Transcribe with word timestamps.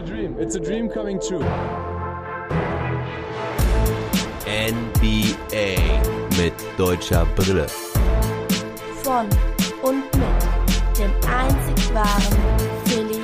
a 0.00 0.02
dream. 0.02 0.36
It's 0.38 0.54
a 0.56 0.60
dream 0.60 0.88
coming 0.88 1.20
true. 1.20 1.44
NBA 4.46 5.76
mit 6.38 6.54
deutscher 6.78 7.26
Brille. 7.36 7.66
Von 9.02 9.26
und 9.82 10.04
mit 10.14 10.98
dem 10.98 11.10
einzig 11.28 11.94
wahren 11.94 12.38
Philly 12.86 13.20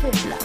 Fiddler. 0.00 0.38